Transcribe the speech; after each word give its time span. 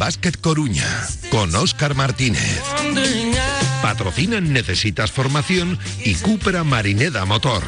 básquet 0.00 0.40
Coruña 0.40 0.88
con 1.30 1.54
Óscar 1.54 1.94
Martínez. 1.94 2.62
Patrocinan 3.82 4.50
Necesitas 4.50 5.12
Formación 5.12 5.78
y 6.02 6.14
Cupra 6.14 6.64
Marineda 6.64 7.26
Motor. 7.26 7.62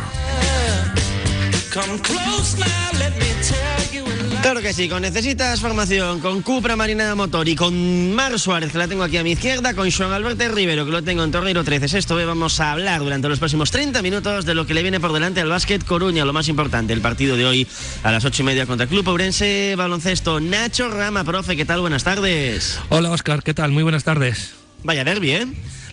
Claro 4.42 4.60
que 4.60 4.74
sí, 4.74 4.90
con 4.90 5.00
Necesitas 5.00 5.58
Formación, 5.60 6.20
con 6.20 6.42
Cupra 6.42 6.76
Marineda 6.76 7.14
Motor 7.14 7.48
y 7.48 7.56
con 7.56 8.14
Mar 8.14 8.38
Suárez, 8.38 8.72
que 8.72 8.78
la 8.78 8.88
tengo 8.88 9.04
aquí 9.04 9.16
a 9.16 9.22
mi 9.22 9.32
izquierda, 9.32 9.72
con 9.72 9.90
Joan 9.90 10.12
Alberto 10.12 10.46
Rivero, 10.48 10.84
que 10.84 10.90
lo 10.90 11.02
tengo 11.02 11.24
en 11.24 11.30
Torreiro 11.30 11.64
13. 11.64 11.96
Esto 11.96 12.16
hoy 12.16 12.26
vamos 12.26 12.60
a 12.60 12.72
hablar 12.72 13.00
durante 13.00 13.26
los 13.28 13.38
próximos 13.38 13.70
30 13.70 14.02
minutos 14.02 14.44
de 14.44 14.54
lo 14.54 14.66
que 14.66 14.74
le 14.74 14.82
viene 14.82 15.00
por 15.00 15.14
delante 15.14 15.40
al 15.40 15.48
básquet 15.48 15.82
Coruña, 15.82 16.26
lo 16.26 16.34
más 16.34 16.48
importante, 16.48 16.92
el 16.92 17.00
partido 17.00 17.38
de 17.38 17.46
hoy 17.46 17.66
a 18.02 18.12
las 18.12 18.22
8 18.24 18.42
y 18.42 18.44
media 18.44 18.66
contra 18.66 18.84
el 18.84 18.90
Club 18.90 19.08
Ourense 19.08 19.74
Baloncesto. 19.74 20.40
Nacho 20.40 20.90
Rama, 20.90 21.24
profe, 21.24 21.56
¿qué 21.56 21.64
tal? 21.64 21.80
Buenas 21.80 22.04
tardes. 22.04 22.80
Hola, 22.90 23.12
Oscar, 23.12 23.42
¿qué 23.42 23.54
tal? 23.54 23.70
Muy 23.70 23.82
buenas 23.82 24.04
tardes. 24.04 24.52
Vaya 24.82 25.04
derbi, 25.04 25.30
¿eh? 25.30 25.46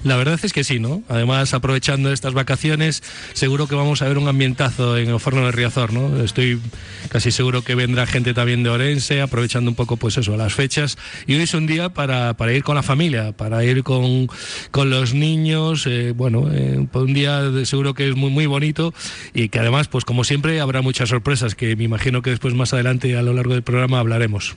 La 0.03 0.15
verdad 0.15 0.39
es 0.41 0.53
que 0.53 0.63
sí, 0.63 0.79
¿no? 0.79 1.03
Además, 1.09 1.53
aprovechando 1.53 2.13
estas 2.13 2.33
vacaciones, 2.33 3.03
seguro 3.33 3.67
que 3.67 3.75
vamos 3.75 4.01
a 4.01 4.07
ver 4.07 4.17
un 4.17 4.29
ambientazo 4.29 4.97
en 4.97 5.09
el 5.09 5.19
Forno 5.19 5.45
de 5.45 5.51
Riazor, 5.51 5.91
¿no? 5.91 6.23
Estoy 6.23 6.59
casi 7.09 7.31
seguro 7.31 7.63
que 7.63 7.75
vendrá 7.75 8.05
gente 8.05 8.33
también 8.33 8.63
de 8.63 8.69
Orense, 8.69 9.21
aprovechando 9.21 9.69
un 9.69 9.75
poco, 9.75 9.97
pues 9.97 10.17
eso, 10.17 10.37
las 10.37 10.53
fechas. 10.53 10.97
Y 11.27 11.35
hoy 11.35 11.41
es 11.41 11.53
un 11.53 11.67
día 11.67 11.89
para, 11.89 12.33
para 12.35 12.53
ir 12.53 12.63
con 12.63 12.75
la 12.75 12.83
familia, 12.83 13.33
para 13.33 13.63
ir 13.65 13.83
con, 13.83 14.27
con 14.71 14.89
los 14.89 15.13
niños, 15.13 15.85
eh, 15.85 16.13
bueno, 16.15 16.49
eh, 16.49 16.87
un 16.91 17.13
día 17.13 17.41
de, 17.41 17.65
seguro 17.65 17.93
que 17.93 18.07
es 18.07 18.15
muy, 18.15 18.29
muy 18.29 18.45
bonito 18.45 18.93
y 19.33 19.49
que 19.49 19.59
además, 19.59 19.89
pues 19.89 20.05
como 20.05 20.23
siempre, 20.23 20.61
habrá 20.61 20.81
muchas 20.81 21.09
sorpresas 21.09 21.55
que 21.55 21.75
me 21.75 21.83
imagino 21.83 22.21
que 22.21 22.29
después 22.29 22.53
más 22.53 22.73
adelante 22.73 23.17
a 23.17 23.21
lo 23.21 23.33
largo 23.33 23.53
del 23.53 23.63
programa 23.63 23.99
hablaremos. 23.99 24.55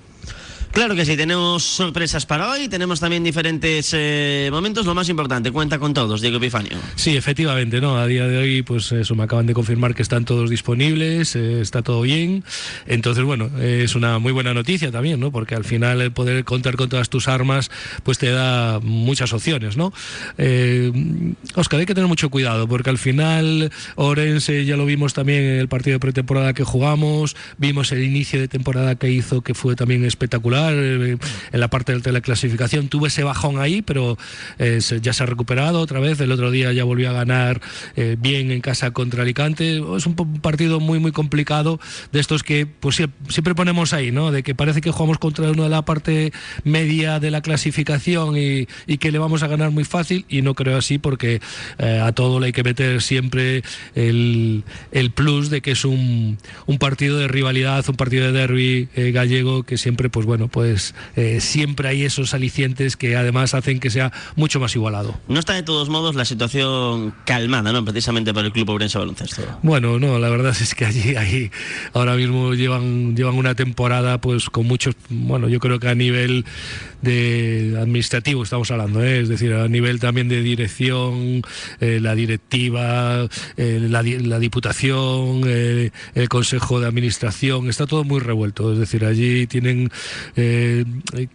Claro 0.73 0.95
que 0.95 1.05
sí, 1.05 1.19
tenemos 1.19 1.62
sorpresas 1.62 2.25
para 2.25 2.48
hoy, 2.48 2.67
tenemos 2.67 2.98
también 2.98 3.23
diferentes 3.23 3.91
eh, 3.92 4.48
momentos. 4.51 4.87
Lo 4.87 4.95
más 4.95 5.06
importante, 5.11 5.53
cuenta 5.53 5.79
con 5.79 5.92
todos, 5.92 6.23
Diego 6.23 6.39
Epifanio. 6.39 6.79
Sí, 6.97 7.14
efectivamente, 7.14 7.79
¿no? 7.83 7.98
A 7.98 8.06
día 8.06 8.27
de 8.27 8.39
hoy, 8.39 8.62
pues 8.62 8.91
eso, 8.91 9.14
me 9.14 9.25
acaban 9.25 9.47
de 9.47 9.53
confirmar 9.53 9.95
que 9.95 10.01
están 10.01 10.25
todos 10.25 10.48
disponibles, 10.48 11.37
eh, 11.37 11.61
está 11.61 11.83
todo 11.83 12.01
bien. 12.01 12.42
Entonces, 12.87 13.23
bueno, 13.23 13.51
es 13.61 13.95
una 13.95 14.19
muy 14.19 14.33
buena 14.33 14.55
noticia 14.55 14.91
también, 14.91 15.20
¿no? 15.20 15.31
Porque 15.31 15.55
al 15.55 15.64
final 15.64 16.01
el 16.01 16.11
poder 16.11 16.42
contar 16.45 16.77
con 16.77 16.89
todas 16.89 17.11
tus 17.11 17.29
armas, 17.29 17.70
pues 18.03 18.17
te 18.17 18.31
da 18.31 18.81
muchas 18.81 19.34
opciones, 19.34 19.77
¿no? 19.77 19.92
Eh, 20.39 20.91
Oscar, 21.55 21.81
hay 21.81 21.86
que 21.86 21.95
tener 21.95 22.09
mucho 22.09 22.31
cuidado, 22.31 22.67
porque 22.67 22.89
al 22.89 22.98
final 22.98 23.70
Orense 23.97 24.64
ya 24.64 24.79
lo 24.79 24.86
vimos 24.86 25.12
también 25.12 25.42
en 25.42 25.59
el 25.59 25.69
partido 25.69 25.97
de 25.97 26.01
pretemporada 26.01 26.55
que 26.55 26.64
jugamos, 26.64 27.36
vimos 27.59 27.92
el 27.92 28.03
inicio 28.03 28.41
de 28.41 28.48
temporada 28.48 28.95
que 28.95 29.11
hizo, 29.11 29.42
que 29.42 29.53
fue 29.53 29.77
también 29.77 30.07
espectacular 30.07 30.62
en 30.71 31.19
la 31.53 31.69
parte 31.69 31.99
de 31.99 32.13
la 32.13 32.21
clasificación. 32.21 32.89
Tuve 32.89 33.09
ese 33.09 33.25
bajón 33.25 33.59
ahí, 33.59 33.83
pero 33.83 34.19
eh, 34.59 34.81
ya 35.01 35.13
se 35.13 35.23
ha 35.23 35.27
recuperado 35.27 35.81
otra 35.81 36.01
vez. 36.01 36.21
El 36.21 36.33
otro 36.33 36.51
día 36.51 36.73
ya 36.73 36.85
volvió 36.85 37.11
a 37.11 37.13
ganar 37.13 37.61
eh, 37.97 38.17
bien 38.19 38.51
en 38.51 38.61
casa 38.61 38.91
contra 38.91 39.23
Alicante. 39.23 39.83
Es 39.97 40.07
un 40.07 40.15
partido 40.41 40.81
muy, 40.81 40.99
muy 40.99 41.13
complicado 41.13 41.81
de 42.13 42.21
estos 42.21 42.43
que 42.43 42.67
pues, 42.67 43.03
siempre 43.29 43.55
ponemos 43.55 43.93
ahí, 43.93 44.13
¿no? 44.13 44.31
De 44.31 44.43
que 44.43 44.55
parece 44.55 44.81
que 44.81 44.91
jugamos 44.91 45.19
contra 45.19 45.51
uno 45.51 45.65
de 45.65 45.69
la 45.69 45.85
parte 45.85 46.33
media 46.65 47.20
de 47.20 47.31
la 47.31 47.41
clasificación 47.41 48.36
y, 48.36 48.69
y 48.86 48.98
que 48.98 49.11
le 49.11 49.19
vamos 49.19 49.42
a 49.42 49.48
ganar 49.48 49.70
muy 49.70 49.85
fácil. 49.85 50.25
Y 50.29 50.42
no 50.42 50.55
creo 50.55 50.79
así 50.79 50.98
porque 50.98 51.41
eh, 51.79 52.01
a 52.03 52.13
todo 52.13 52.41
le 52.41 52.47
hay 52.47 52.53
que 52.53 52.63
meter 52.63 53.03
siempre 53.03 53.63
el, 53.95 54.65
el 54.91 55.11
plus 55.11 55.51
de 55.51 55.61
que 55.61 55.73
es 55.73 55.85
un, 55.85 56.39
un, 56.67 56.79
partido 56.79 57.19
de 57.19 57.29
rivalidad, 57.29 57.85
un 57.89 57.97
partido 57.97 58.27
de 58.27 58.33
derby 58.33 58.89
gallego 59.13 59.63
que 59.63 59.79
siempre, 59.79 60.11
pues 60.11 60.27
bueno, 60.27 60.48
pues 60.52 60.95
eh, 61.17 61.40
siempre 61.40 61.89
hay 61.89 62.05
esos 62.05 62.35
alicientes 62.35 62.96
que 62.96 63.17
además 63.17 63.55
hacen 63.55 63.80
que 63.80 63.90
sea 63.90 64.13
mucho 64.36 64.61
más 64.61 64.77
igualado. 64.77 65.18
No 65.27 65.40
está 65.40 65.55
de 65.55 65.63
todos 65.63 65.89
modos 65.89 66.14
la 66.14 66.24
situación 66.24 67.14
calmada, 67.24 67.73
¿no? 67.73 67.85
Precisamente 67.85 68.33
para 68.33 68.46
el 68.46 68.52
Club 68.52 68.70
Ourense 68.70 68.98
Baloncesto. 68.98 69.42
Bueno, 69.62 69.98
no, 69.98 70.18
la 70.18 70.29
verdad 70.29 70.55
es 70.61 70.74
que 70.74 70.85
allí 70.85 71.17
ahí 71.17 71.51
ahora 71.95 72.14
mismo 72.14 72.55
llevan 72.55 73.17
llevan 73.17 73.35
una 73.35 73.55
temporada 73.55 74.20
pues 74.20 74.51
con 74.51 74.67
muchos, 74.67 74.95
bueno, 75.08 75.48
yo 75.48 75.58
creo 75.58 75.80
que 75.80 75.89
a 75.89 75.95
nivel 75.95 76.45
de 77.02 77.77
administrativo 77.80 78.42
estamos 78.42 78.70
hablando, 78.70 79.02
¿eh? 79.05 79.20
es 79.20 79.29
decir, 79.29 79.52
a 79.52 79.68
nivel 79.68 80.01
también 80.01 80.29
de 80.29 80.42
dirección, 80.42 81.42
eh, 81.80 81.98
la 82.01 82.14
directiva, 82.14 83.29
eh, 83.57 83.79
la, 83.89 84.02
la, 84.02 84.39
diputación, 84.39 85.42
el 85.46 86.29
consejo 86.29 86.80
de 86.80 86.86
administración, 86.86 87.68
está 87.68 87.86
todo 87.86 88.05
muy 88.05 88.20
revuelto, 88.20 88.73
es 88.73 88.79
decir, 88.79 89.05
allí 89.05 89.46
tienen 89.46 89.91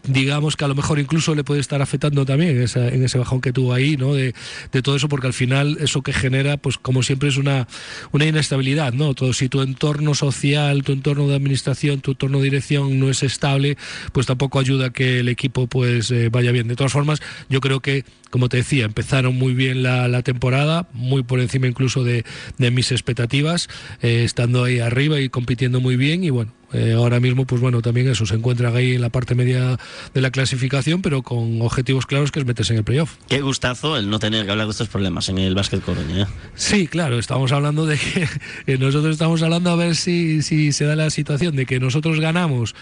digamos 0.08 0.56
que 0.56 0.66
a 0.66 0.68
lo 0.68 0.76
mejor 0.76 1.00
incluso 1.00 1.36
le 1.36 1.44
puede 1.44 1.60
estar 1.60 1.82
afectando 1.82 2.26
también 2.26 2.62
esa, 2.62 2.88
en 2.88 3.04
ese 3.04 3.18
bajón 3.18 3.42
que 3.42 3.54
tuvo 3.54 3.74
ahí, 3.74 3.98
¿no? 3.98 4.14
De, 4.14 4.34
de, 4.72 4.82
todo 4.82 4.96
eso, 4.96 5.10
porque 5.10 5.28
al 5.28 5.34
final 5.34 5.78
eso 5.80 6.02
que 6.02 6.14
genera, 6.14 6.58
pues 6.58 6.78
como 6.78 7.04
siempre 7.04 7.30
es 7.30 7.38
una, 7.38 7.68
una 8.12 8.26
inestabilidad, 8.26 8.94
¿no? 8.94 9.14
Todo, 9.14 9.34
si 9.34 9.50
tu 9.50 9.62
entorno 9.62 10.16
social, 10.16 10.84
tu 10.84 10.92
entorno 10.92 11.28
de 11.28 11.36
administración, 11.36 12.02
tu 12.02 12.12
entorno 12.12 12.40
de 12.40 12.46
dirección 12.46 13.00
no 13.00 13.10
es 13.10 13.24
estable, 13.24 13.78
pues 14.12 14.26
tampoco 14.26 14.60
ayuda 14.60 14.92
que 14.92 15.20
el 15.20 15.30
equipo 15.30 15.57
pues 15.66 16.12
eh, 16.12 16.30
vaya 16.30 16.52
bien. 16.52 16.68
De 16.68 16.76
todas 16.76 16.94
formas, 16.94 17.20
yo 17.50 17.60
creo 17.62 17.80
que, 17.80 18.06
como 18.30 18.50
te 18.50 18.58
decía, 18.58 18.86
empezaron 18.86 19.36
muy 19.36 19.56
bien 19.56 19.82
la, 19.82 20.22
temporada, 20.22 20.88
muy 20.94 21.24
por 21.24 21.40
encima 21.40 21.66
incluso 21.66 22.04
de, 22.04 22.24
de 22.60 22.70
mis 22.70 22.92
expectativas, 22.92 23.70
eh, 24.04 24.24
estando 24.24 24.64
ahí 24.64 24.80
arriba 24.80 25.20
y 25.20 25.30
compitiendo 25.30 25.80
muy 25.80 25.96
bien 25.96 26.24
y 26.24 26.30
bueno, 26.30 26.52
eh, 26.74 26.94
ahora 26.94 27.20
mismo, 27.20 27.46
pues 27.46 27.62
bueno, 27.62 27.82
también 27.82 28.10
eso, 28.10 28.26
se 28.26 28.36
encuentran 28.36 28.76
ahí 28.76 28.96
en 28.96 29.02
la 29.02 29.10
parte 29.10 29.36
media 29.36 29.78
de 30.14 30.22
la 30.22 30.32
clasificación, 30.32 31.02
pero 31.02 31.24
con 31.24 31.62
objetivos 31.62 32.06
claros 32.06 32.32
que 32.32 32.40
es 32.40 32.46
meterse 32.46 32.74
en 32.74 32.80
el 32.80 32.84
playoff. 32.84 33.16
Qué 33.30 33.42
gustazo 33.42 33.98
el 33.98 34.10
no 34.10 34.20
tener 34.20 34.46
que 34.46 34.52
hablar 34.52 34.68
de 34.68 34.72
estos 34.72 34.90
problemas 34.90 35.30
en 35.30 35.38
el 35.38 35.56
básquet 35.56 35.82
Coruña. 35.82 36.24
¿eh? 36.24 36.28
Sí, 36.56 36.88
claro, 36.88 37.20
estamos 37.20 37.52
hablando 37.52 37.86
de 37.86 37.98
que 37.98 38.78
nosotros 38.78 39.14
estamos 39.14 39.42
hablando 39.42 39.70
a 39.70 39.76
ver 39.76 39.96
si, 39.96 40.42
si 40.42 40.74
se 40.74 40.86
da 40.86 40.96
la 40.96 41.10
situación 41.10 41.56
de 41.56 41.66
que 41.66 41.80
nosotros 41.80 42.20
ganamos 42.20 42.76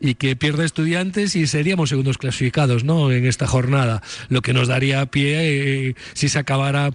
y 0.00 0.14
que 0.14 0.36
pierde 0.36 0.64
estudiantes 0.64 1.34
y 1.34 1.46
seríamos 1.46 1.88
segundos 1.88 2.18
clasificados, 2.18 2.84
¿no? 2.84 3.10
En 3.10 3.26
esta 3.26 3.46
jornada, 3.46 4.02
lo 4.28 4.42
que 4.42 4.52
nos 4.52 4.68
daría 4.68 5.06
pie 5.06 5.88
eh, 5.88 5.94
si 6.12 6.28
se 6.28 6.38
acabara 6.38 6.90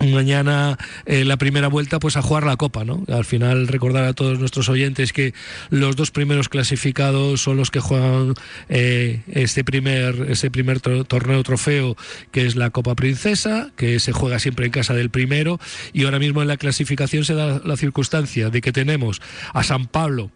mañana 0.00 0.78
eh, 1.06 1.24
la 1.24 1.36
primera 1.36 1.68
vuelta 1.68 1.98
pues 1.98 2.16
a 2.16 2.22
jugar 2.22 2.44
la 2.44 2.56
copa 2.56 2.84
no 2.84 3.04
al 3.08 3.24
final 3.24 3.68
recordar 3.68 4.04
a 4.04 4.12
todos 4.12 4.38
nuestros 4.38 4.68
oyentes 4.68 5.12
que 5.12 5.34
los 5.70 5.96
dos 5.96 6.10
primeros 6.10 6.48
clasificados 6.48 7.42
son 7.42 7.56
los 7.56 7.70
que 7.70 7.80
juegan 7.80 8.34
eh, 8.68 9.22
este 9.28 9.64
primer 9.64 10.26
ese 10.30 10.50
primer 10.50 10.80
torneo 10.80 11.42
trofeo 11.42 11.96
que 12.30 12.46
es 12.46 12.56
la 12.56 12.70
copa 12.70 12.94
princesa 12.94 13.70
que 13.76 14.00
se 14.00 14.12
juega 14.12 14.38
siempre 14.38 14.66
en 14.66 14.72
casa 14.72 14.94
del 14.94 15.10
primero. 15.10 15.58
Y 15.92 16.04
ahora 16.04 16.18
mismo 16.18 16.42
en 16.42 16.48
la 16.48 16.56
clasificación 16.56 17.24
se 17.24 17.34
da 17.34 17.60
la 17.64 17.76
circunstancia 17.76 18.50
de 18.50 18.60
que 18.60 18.72
tenemos 18.72 19.20
a 19.52 19.62
San 19.62 19.86
Pablo 19.86 20.30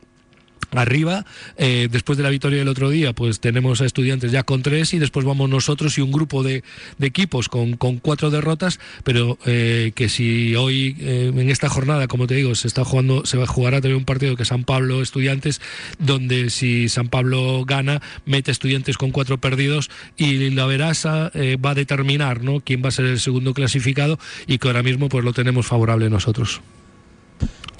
arriba. 0.71 1.25
Eh, 1.57 1.89
después 1.91 2.17
de 2.17 2.25
la 2.25 2.31
victoria 2.31 2.59
del 2.59 2.69
otro 2.69 2.91
día, 2.91 3.13
pues 3.13 3.41
tenemos 3.41 3.81
a 3.81 3.87
estudiantes 3.87 4.33
ya 4.33 4.43
con 4.43 4.63
tres 4.63 4.95
y 4.95 4.99
después 4.99 5.25
vamos 5.27 5.49
nosotros 5.49 5.99
y 5.99 6.01
un 6.01 6.13
grupo 6.13 6.43
de, 6.43 6.63
de 6.99 7.07
equipos 7.07 7.49
con, 7.49 7.77
cuatro 7.77 8.31
derrotas, 8.31 8.81
pero 9.05 9.39
eh, 9.47 9.93
que 9.95 10.09
si 10.09 10.55
hoy 10.57 10.97
eh, 11.01 11.33
en 11.35 11.51
esta 11.51 11.69
jornada, 11.69 12.07
como 12.09 12.27
te 12.27 12.35
digo, 12.35 12.55
se 12.55 12.69
está 12.69 12.85
jugando, 12.85 13.25
se 13.27 13.37
va 13.37 13.45
a 13.45 13.47
jugar 13.47 13.75
también 13.75 13.97
un 13.97 14.05
partido 14.05 14.37
que 14.37 14.45
San 14.45 14.65
Pablo 14.65 15.03
Estudiantes, 15.03 15.61
donde 15.99 16.51
si 16.51 16.89
San 16.89 17.09
Pablo 17.09 17.65
gana, 17.65 18.01
mete 18.25 18.51
estudiantes 18.51 18.97
con 18.97 19.11
cuatro 19.11 19.39
perdidos 19.39 19.91
y 20.17 20.51
la 20.51 20.67
verasa 20.67 21.31
eh, 21.35 21.57
va 21.57 21.71
a 21.71 21.75
determinar 21.75 22.43
¿no? 22.43 22.61
quién 22.61 22.83
va 22.85 22.89
a 22.89 22.93
ser 22.93 23.07
el 23.07 23.21
segundo 23.21 23.55
clasificado 23.55 24.19
y 24.47 24.59
que 24.59 24.69
ahora 24.69 24.83
mismo 24.83 25.09
pues 25.09 25.25
lo 25.25 25.33
tenemos 25.33 25.67
favorable 25.67 26.09
nosotros. 26.11 26.61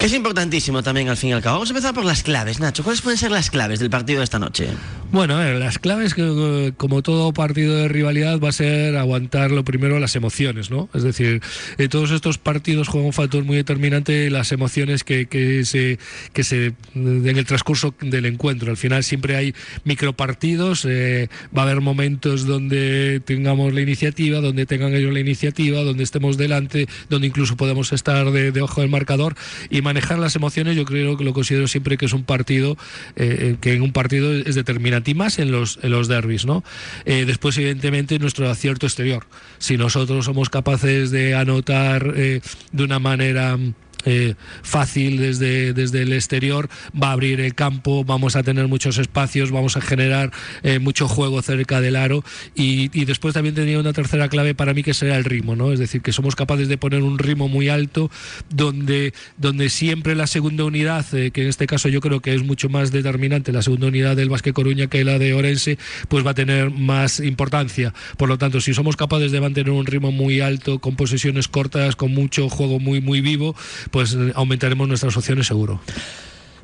Es 0.03 0.11
importantísimo 0.11 0.83
también 0.83 1.07
al 1.07 1.15
fin 1.15 1.29
y 1.29 1.31
al 1.31 1.41
cabo. 1.41 1.55
Vamos 1.55 1.69
a 1.69 1.71
empezar 1.71 1.93
por 1.93 2.03
las 2.03 2.23
claves, 2.23 2.59
Nacho. 2.59 2.83
¿Cuáles 2.83 2.99
pueden 2.99 3.17
ser 3.17 3.31
las 3.31 3.49
claves 3.49 3.79
del 3.79 3.89
partido 3.89 4.19
de 4.19 4.25
esta 4.25 4.37
noche? 4.37 4.67
Bueno, 5.13 5.35
a 5.37 5.45
ver, 5.45 5.55
las 5.57 5.79
claves, 5.79 6.13
que, 6.13 6.73
como 6.75 7.01
todo 7.03 7.31
partido 7.33 7.77
de 7.77 7.87
rivalidad, 7.87 8.37
va 8.39 8.49
a 8.49 8.51
ser 8.51 8.97
aguantar 8.97 9.51
lo 9.51 9.63
primero 9.63 9.99
las 9.99 10.15
emociones, 10.17 10.71
¿no? 10.71 10.89
Es 10.93 11.03
decir, 11.03 11.39
en 11.77 11.87
todos 11.87 12.11
estos 12.11 12.37
partidos 12.37 12.89
juega 12.89 13.05
un 13.05 13.13
factor 13.13 13.45
muy 13.45 13.55
determinante 13.55 14.29
las 14.29 14.51
emociones 14.51 15.05
que, 15.05 15.27
que, 15.27 15.63
se, 15.63 15.99
que 16.33 16.43
se 16.43 16.73
en 16.95 17.37
el 17.37 17.45
transcurso 17.45 17.93
del 18.01 18.25
encuentro. 18.25 18.71
Al 18.71 18.77
final 18.77 19.03
siempre 19.03 19.37
hay 19.37 19.53
micropartidos, 19.85 20.83
eh, 20.85 21.29
va 21.55 21.61
a 21.61 21.65
haber 21.65 21.79
momentos 21.79 22.45
donde 22.45 23.21
tengamos 23.23 23.71
la 23.73 23.79
iniciativa, 23.81 24.41
donde 24.41 24.65
tengan 24.65 24.95
ellos 24.95 25.13
la 25.13 25.19
iniciativa, 25.21 25.81
donde 25.83 26.03
estemos 26.03 26.35
delante, 26.35 26.87
donde 27.09 27.27
incluso 27.27 27.55
podemos 27.55 27.93
estar 27.93 28.31
de, 28.31 28.61
ojo 28.61 28.81
del 28.81 28.89
marcador 28.89 29.35
y 29.69 29.81
manejar 29.93 30.17
las 30.17 30.35
emociones 30.35 30.75
yo 30.75 30.85
creo 30.85 31.17
que 31.17 31.23
lo 31.23 31.33
considero 31.33 31.67
siempre 31.67 31.97
que 31.97 32.05
es 32.07 32.13
un 32.13 32.23
partido 32.23 32.77
eh, 33.15 33.57
que 33.61 33.73
en 33.73 33.83
un 33.83 33.93
partido 33.93 34.33
es 34.33 34.55
determinante 34.55 35.11
y 35.11 35.13
más 35.13 35.37
en 35.37 35.51
los, 35.51 35.77
en 35.83 35.91
los 35.91 36.07
derbis 36.07 36.45
¿no? 36.45 36.63
Eh, 37.05 37.25
después 37.25 37.55
evidentemente 37.57 38.17
nuestro 38.17 38.49
acierto 38.49 38.87
exterior 38.87 39.27
si 39.59 39.77
nosotros 39.77 40.25
somos 40.25 40.49
capaces 40.49 41.11
de 41.11 41.35
anotar 41.35 42.11
eh, 42.15 42.41
de 42.71 42.83
una 42.83 42.97
manera 42.97 43.57
eh, 44.05 44.35
fácil 44.61 45.17
desde, 45.17 45.73
desde 45.73 46.01
el 46.01 46.13
exterior, 46.13 46.69
va 47.01 47.09
a 47.09 47.11
abrir 47.13 47.39
el 47.39 47.55
campo, 47.55 48.03
vamos 48.03 48.35
a 48.35 48.43
tener 48.43 48.67
muchos 48.67 48.97
espacios, 48.97 49.51
vamos 49.51 49.77
a 49.77 49.81
generar 49.81 50.31
eh, 50.63 50.79
mucho 50.79 51.07
juego 51.07 51.41
cerca 51.41 51.81
del 51.81 51.95
aro 51.95 52.23
y, 52.55 52.89
después 53.05 53.33
también 53.33 53.55
tenía 53.55 53.79
una 53.79 53.93
tercera 53.93 54.29
clave 54.29 54.55
para 54.55 54.73
mí 54.73 54.83
que 54.83 54.93
será 54.93 55.17
el 55.17 55.25
ritmo, 55.25 55.55
¿no? 55.55 55.71
Es 55.71 55.79
decir, 55.79 56.01
que 56.01 56.13
somos 56.13 56.35
capaces 56.35 56.67
de 56.67 56.77
poner 56.77 57.03
un 57.03 57.19
ritmo 57.19 57.47
muy 57.47 57.69
alto 57.69 58.09
donde, 58.49 59.13
donde 59.37 59.69
siempre 59.69 60.15
la 60.15 60.27
segunda 60.27 60.63
unidad, 60.63 61.05
eh, 61.13 61.31
que 61.31 61.43
en 61.43 61.49
este 61.49 61.67
caso 61.67 61.89
yo 61.89 62.01
creo 62.01 62.21
que 62.21 62.33
es 62.33 62.43
mucho 62.43 62.69
más 62.69 62.91
determinante, 62.91 63.51
la 63.51 63.61
segunda 63.61 63.87
unidad 63.87 64.15
del 64.15 64.29
Basque 64.29 64.53
Coruña 64.53 64.87
que 64.87 65.03
la 65.03 65.19
de 65.19 65.33
Orense, 65.33 65.77
pues 66.07 66.25
va 66.25 66.31
a 66.31 66.33
tener 66.33 66.71
más 66.71 67.19
importancia. 67.19 67.93
Por 68.17 68.29
lo 68.29 68.37
tanto, 68.37 68.61
si 68.61 68.73
somos 68.73 68.95
capaces 68.95 69.31
de 69.31 69.41
mantener 69.41 69.71
un 69.71 69.85
ritmo 69.85 70.11
muy 70.11 70.39
alto, 70.39 70.79
con 70.79 70.95
posesiones 70.95 71.47
cortas, 71.47 71.95
con 71.95 72.13
mucho 72.13 72.49
juego 72.49 72.79
muy, 72.79 73.01
muy 73.01 73.21
vivo, 73.21 73.55
pues 73.93 74.17
aumentaremos 74.33 74.87
nuestras 74.87 75.15
opciones 75.15 75.45
seguro. 75.45 75.79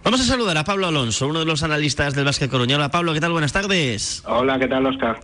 Vamos 0.03 0.19
a 0.19 0.23
saludar 0.23 0.57
a 0.57 0.63
Pablo 0.63 0.87
Alonso, 0.87 1.27
uno 1.27 1.39
de 1.39 1.45
los 1.45 1.61
analistas 1.61 2.15
del 2.15 2.25
Básquet 2.25 2.49
Coruña. 2.49 2.75
Hola 2.75 2.89
Pablo, 2.89 3.13
¿qué 3.13 3.19
tal? 3.19 3.31
Buenas 3.31 3.53
tardes. 3.53 4.23
Hola, 4.25 4.57
¿qué 4.57 4.67
tal, 4.67 4.87
Oscar? 4.87 5.19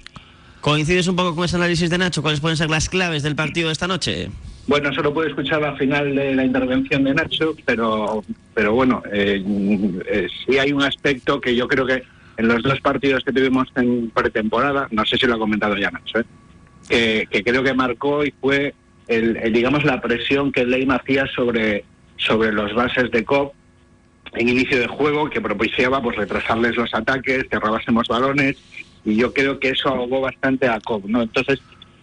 ¿Coincides 0.61 1.07
un 1.07 1.15
poco 1.15 1.33
con 1.33 1.45
ese 1.45 1.55
análisis 1.55 1.89
de 1.89 1.97
Nacho? 1.97 2.21
¿Cuáles 2.21 2.41
pueden 2.41 2.57
ser 2.57 2.69
las 2.69 2.89
claves 2.89 3.23
del 3.23 3.35
partido 3.35 3.69
de 3.69 3.73
esta 3.73 3.87
noche? 3.87 4.29
Bueno, 4.67 4.93
solo 4.93 5.15
puede 5.15 5.29
escuchar 5.29 5.63
al 5.63 5.77
final 5.79 6.15
de 6.15 6.35
la 6.35 6.45
intervención 6.45 7.03
de 7.05 7.15
Nacho, 7.15 7.55
pero, 7.65 8.23
pero 8.53 8.73
bueno, 8.73 9.01
eh, 9.11 9.43
eh, 10.07 10.27
sí 10.45 10.59
hay 10.59 10.73
un 10.73 10.83
aspecto 10.83 11.41
que 11.41 11.55
yo 11.55 11.67
creo 11.67 11.87
que 11.87 12.03
en 12.37 12.47
los 12.47 12.61
dos 12.61 12.79
partidos 12.81 13.23
que 13.23 13.33
tuvimos 13.33 13.67
en 13.75 14.11
pretemporada, 14.11 14.87
no 14.91 15.03
sé 15.05 15.17
si 15.17 15.25
lo 15.25 15.33
ha 15.33 15.39
comentado 15.39 15.75
ya 15.75 15.89
Nacho, 15.89 16.19
¿eh? 16.19 17.27
que, 17.31 17.43
creo 17.43 17.63
que 17.63 17.73
marcó 17.73 18.23
y 18.23 18.31
fue, 18.39 18.75
el, 19.07 19.51
digamos, 19.51 19.83
la 19.83 20.01
presión 20.01 20.51
que 20.51 20.65
Leima 20.65 20.97
hacía 20.97 21.25
sobre, 21.35 21.83
sobre 22.17 22.51
los 22.51 22.73
bases 22.73 23.11
de 23.11 23.23
COP 23.23 23.53
en 24.33 24.49
inicio 24.49 24.79
de 24.79 24.87
juego 24.87 25.29
que 25.29 25.41
propiciaba 25.41 26.01
pues 26.01 26.17
retrasarles 26.17 26.75
los 26.75 26.93
ataques, 26.93 27.45
que 27.45 27.59
robásemos 27.59 28.07
balones 28.07 28.57
y 29.03 29.15
yo 29.15 29.33
creo 29.33 29.59
que 29.59 29.69
eso 29.69 29.89
ahogó 29.89 30.21
bastante 30.21 30.67
a 30.67 30.79
Cobb, 30.79 31.07
¿no? 31.07 31.21
Entonces, 31.21 31.59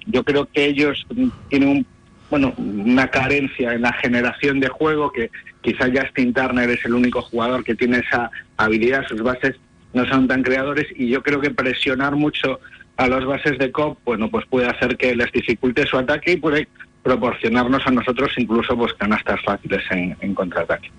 yo 0.06 0.24
creo 0.24 0.46
que 0.46 0.66
ellos 0.66 1.06
tienen 1.48 1.68
un, 1.68 1.86
bueno, 2.30 2.54
una 2.56 3.08
carencia 3.08 3.74
en 3.74 3.82
la 3.82 3.92
generación 3.94 4.60
de 4.60 4.68
juego 4.68 5.10
que 5.10 5.30
quizás 5.60 5.90
Justin 5.94 6.32
Turner 6.32 6.70
es 6.70 6.84
el 6.84 6.94
único 6.94 7.22
jugador 7.22 7.64
que 7.64 7.74
tiene 7.74 7.98
esa 7.98 8.30
habilidad, 8.56 9.06
sus 9.06 9.22
bases 9.22 9.56
no 9.92 10.06
son 10.06 10.26
tan 10.26 10.42
creadores 10.42 10.86
y 10.96 11.08
yo 11.08 11.22
creo 11.22 11.40
que 11.40 11.50
presionar 11.50 12.16
mucho 12.16 12.60
a 12.96 13.08
los 13.08 13.26
bases 13.26 13.58
de 13.58 13.70
COP, 13.72 13.98
bueno, 14.04 14.30
pues 14.30 14.46
puede 14.46 14.68
hacer 14.68 14.96
que 14.96 15.14
les 15.14 15.30
dificulte 15.32 15.86
su 15.86 15.98
ataque 15.98 16.32
y 16.32 16.36
puede 16.36 16.68
proporcionarnos 17.02 17.86
a 17.86 17.90
nosotros 17.90 18.32
incluso 18.36 18.76
pues 18.76 18.94
canastas 18.94 19.40
fáciles 19.44 19.82
en, 19.90 20.16
en 20.20 20.34
contraataque. 20.34 20.90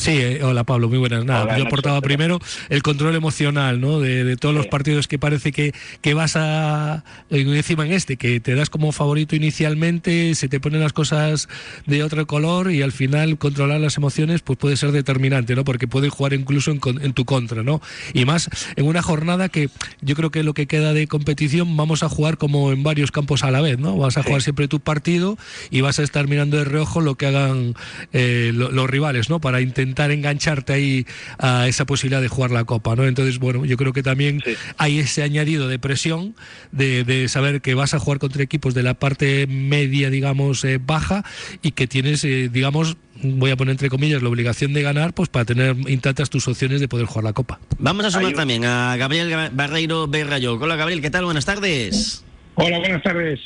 Sí, 0.00 0.12
eh, 0.12 0.42
hola 0.42 0.64
Pablo, 0.64 0.88
muy 0.88 0.96
buenas. 0.96 1.26
Nada, 1.26 1.58
yo 1.58 1.66
aportaba 1.66 2.00
primero 2.00 2.38
el 2.70 2.82
control 2.82 3.14
emocional, 3.16 3.82
¿no? 3.82 4.00
De, 4.00 4.34
todos 4.38 4.54
los 4.54 4.66
partidos 4.66 5.06
que 5.06 5.18
parece 5.18 5.52
que, 5.52 5.74
que 6.00 6.14
vas 6.14 6.36
a 6.36 7.04
eh, 7.28 7.42
encima 7.42 7.84
en 7.84 7.92
este, 7.92 8.16
que 8.16 8.40
te 8.40 8.54
das 8.54 8.70
como 8.70 8.92
favorito 8.92 9.36
inicialmente, 9.36 10.34
se 10.34 10.48
te 10.48 10.58
ponen 10.58 10.80
las 10.80 10.94
cosas 10.94 11.50
de 11.84 12.02
otro 12.02 12.26
color 12.26 12.72
y 12.72 12.80
al 12.80 12.92
final 12.92 13.36
controlar 13.36 13.78
las 13.78 13.98
emociones 13.98 14.40
pues 14.40 14.58
puede 14.58 14.78
ser 14.78 14.92
determinante, 14.92 15.54
¿no? 15.54 15.64
Porque 15.64 15.86
puede 15.86 16.08
jugar 16.08 16.32
incluso 16.32 16.70
en, 16.70 16.80
en 17.02 17.12
tu 17.12 17.26
contra, 17.26 17.62
¿no? 17.62 17.82
Y 18.14 18.24
más 18.24 18.48
en 18.76 18.86
una 18.86 19.02
jornada 19.02 19.50
que 19.50 19.68
yo 20.00 20.16
creo 20.16 20.30
que 20.30 20.42
lo 20.42 20.54
que 20.54 20.66
queda 20.66 20.94
de 20.94 21.08
competición 21.08 21.76
vamos 21.76 22.02
a 22.02 22.08
jugar 22.08 22.38
como 22.38 22.72
en 22.72 22.82
varios 22.82 23.10
campos 23.10 23.44
a 23.44 23.50
la 23.50 23.60
vez, 23.60 23.78
¿no? 23.78 23.98
Vas 23.98 24.16
a 24.16 24.22
jugar 24.22 24.40
siempre 24.40 24.66
tu 24.66 24.80
partido 24.80 25.36
y 25.70 25.82
vas 25.82 25.98
a 25.98 26.04
estar 26.04 26.26
mirando 26.26 26.56
de 26.56 26.64
reojo 26.64 27.02
lo 27.02 27.16
que 27.16 27.26
hagan 27.26 27.74
eh, 28.14 28.52
los 28.54 28.88
rivales, 28.88 29.28
¿no? 29.28 29.42
Para 29.42 29.60
intentar 29.60 29.89
intentar 29.90 30.10
engancharte 30.12 30.72
ahí 30.72 31.06
a 31.38 31.66
esa 31.66 31.84
posibilidad 31.84 32.22
de 32.22 32.28
jugar 32.28 32.52
la 32.52 32.64
Copa, 32.64 32.94
¿no? 32.94 33.06
Entonces, 33.06 33.38
bueno, 33.38 33.64
yo 33.64 33.76
creo 33.76 33.92
que 33.92 34.02
también 34.02 34.40
hay 34.78 35.00
ese 35.00 35.22
añadido 35.22 35.68
de 35.68 35.78
presión 35.78 36.34
de, 36.70 37.26
saber 37.28 37.60
que 37.60 37.74
vas 37.74 37.92
a 37.94 37.98
jugar 37.98 38.18
contra 38.18 38.42
equipos 38.42 38.72
de 38.72 38.82
la 38.82 38.94
parte 38.94 39.46
media, 39.48 40.10
digamos, 40.10 40.64
eh, 40.64 40.78
baja 40.84 41.24
y 41.62 41.72
que 41.72 41.86
tienes, 41.86 42.24
eh, 42.24 42.48
digamos, 42.50 42.96
voy 43.22 43.50
a 43.50 43.56
poner 43.56 43.72
entre 43.72 43.90
comillas, 43.90 44.22
la 44.22 44.28
obligación 44.28 44.72
de 44.72 44.82
ganar, 44.82 45.12
pues 45.12 45.28
para 45.28 45.44
tener 45.44 45.76
intactas 45.88 46.30
tus 46.30 46.46
opciones 46.48 46.80
de 46.80 46.88
poder 46.88 47.06
jugar 47.06 47.24
la 47.24 47.32
Copa. 47.32 47.58
Vamos 47.78 48.04
a 48.06 48.10
sumar 48.10 48.32
también 48.32 48.64
a 48.64 48.96
Gabriel 48.96 49.50
Barreiro 49.52 50.06
Berrayo. 50.06 50.54
Hola 50.54 50.76
Gabriel, 50.76 51.02
¿qué 51.02 51.10
tal? 51.10 51.24
Buenas 51.24 51.44
tardes. 51.44 52.24
Hola, 52.54 52.78
buenas 52.78 53.02
tardes. 53.02 53.40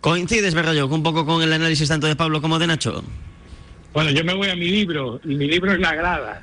¿Coincides, 0.00 0.54
Berrayo, 0.54 0.86
un 0.86 1.02
poco 1.02 1.24
con 1.24 1.42
el 1.42 1.52
análisis 1.52 1.88
tanto 1.88 2.06
de 2.06 2.16
Pablo 2.16 2.42
como 2.42 2.58
de 2.58 2.66
Nacho? 2.66 3.02
Bueno, 3.94 4.10
yo 4.10 4.24
me 4.24 4.34
voy 4.34 4.48
a 4.48 4.56
mi 4.56 4.68
libro 4.68 5.20
y 5.24 5.36
mi 5.36 5.46
libro 5.46 5.72
es 5.72 5.78
La 5.78 5.94
Grada. 5.94 6.42